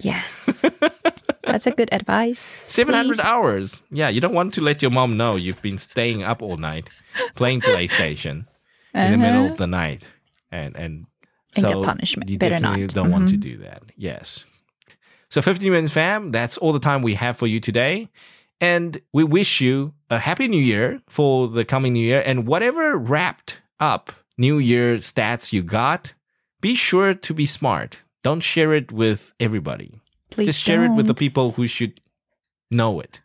Yes, 0.00 0.64
that's 1.46 1.66
a 1.66 1.70
good 1.70 1.88
advice. 1.92 2.40
700 2.40 3.06
Please. 3.16 3.20
hours. 3.20 3.82
Yeah, 3.90 4.08
you 4.08 4.20
don't 4.20 4.34
want 4.34 4.54
to 4.54 4.60
let 4.60 4.82
your 4.82 4.90
mom 4.90 5.16
know 5.16 5.36
you've 5.36 5.62
been 5.62 5.78
staying 5.78 6.24
up 6.24 6.42
all 6.42 6.56
night 6.56 6.90
playing 7.36 7.60
PlayStation 7.60 8.46
in 8.94 9.12
the 9.12 9.18
middle 9.18 9.42
Uh-huh. 9.44 9.52
of 9.52 9.56
the 9.58 9.66
night. 9.68 10.10
And 10.50 10.74
and, 10.76 11.06
And 11.54 11.62
so 11.62 11.68
get 11.68 11.84
punishment. 11.86 12.30
You 12.30 12.38
Better 12.38 12.54
definitely 12.58 12.80
not. 12.82 12.88
Mm-hmm. 12.90 12.98
don't 12.98 13.10
want 13.12 13.28
to 13.28 13.36
do 13.36 13.58
that. 13.58 13.82
Yes. 13.96 14.44
So 15.34 15.42
15 15.42 15.72
minutes 15.72 15.92
fam, 15.92 16.30
that's 16.30 16.56
all 16.58 16.72
the 16.72 16.78
time 16.78 17.02
we 17.02 17.14
have 17.14 17.36
for 17.36 17.48
you 17.48 17.58
today. 17.58 18.08
And 18.60 19.02
we 19.12 19.24
wish 19.24 19.60
you 19.60 19.92
a 20.08 20.20
happy 20.20 20.46
new 20.46 20.62
year 20.62 21.02
for 21.08 21.48
the 21.48 21.64
coming 21.64 21.94
new 21.94 22.06
year. 22.06 22.22
And 22.24 22.46
whatever 22.46 22.96
wrapped 22.96 23.60
up 23.80 24.12
new 24.38 24.58
year 24.58 24.94
stats 24.98 25.52
you 25.52 25.64
got, 25.64 26.12
be 26.60 26.76
sure 26.76 27.14
to 27.14 27.34
be 27.34 27.46
smart. 27.46 28.02
Don't 28.22 28.44
share 28.44 28.74
it 28.74 28.92
with 28.92 29.34
everybody. 29.40 30.00
Please 30.30 30.46
Just 30.46 30.60
share 30.60 30.84
it 30.84 30.94
with 30.94 31.08
the 31.08 31.14
people 31.14 31.50
who 31.50 31.66
should 31.66 31.98
know 32.70 33.00
it. 33.00 33.20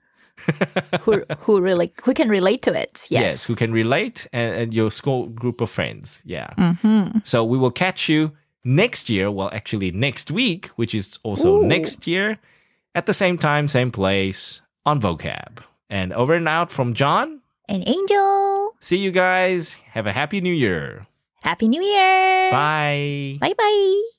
who 1.02 1.24
who 1.42 1.62
really 1.62 1.94
who 2.04 2.16
can 2.16 2.28
relate 2.28 2.64
to 2.64 2.74
it. 2.74 3.06
Yes. 3.12 3.46
who 3.46 3.54
can 3.54 3.72
relate 3.72 4.26
and, 4.34 4.56
and 4.56 4.74
your 4.74 4.90
school 4.90 5.28
group 5.28 5.62
of 5.62 5.70
friends. 5.70 6.24
Yeah. 6.26 6.56
hmm 6.82 7.20
So 7.24 7.46
we 7.46 7.60
will 7.60 7.72
catch 7.72 8.10
you 8.10 8.32
next 8.64 9.10
year. 9.10 9.30
Well, 9.32 9.50
actually, 9.54 9.92
next 9.92 10.32
week, 10.32 10.68
which 10.76 10.94
is 10.94 11.18
also 11.24 11.62
Ooh. 11.62 11.66
next 11.68 12.08
year, 12.08 12.38
at 12.96 13.06
the 13.06 13.14
same 13.14 13.38
time, 13.38 13.68
same 13.68 13.92
place 13.92 14.62
on 14.86 15.00
Vocab. 15.00 15.60
And 15.90 16.14
over 16.14 16.34
and 16.36 16.48
out 16.48 16.72
from 16.72 16.94
John. 16.94 17.42
and 17.70 17.84
angel. 17.88 18.74
See 18.80 18.98
you 18.98 19.12
guys. 19.12 19.78
Have 19.94 20.08
a 20.08 20.12
happy 20.12 20.42
new 20.42 20.54
year. 20.54 21.06
Happy 21.44 21.68
New 21.70 21.82
Year. 21.82 22.52
Bye. 22.52 23.38
Bye 23.40 23.54
bye. 23.58 24.19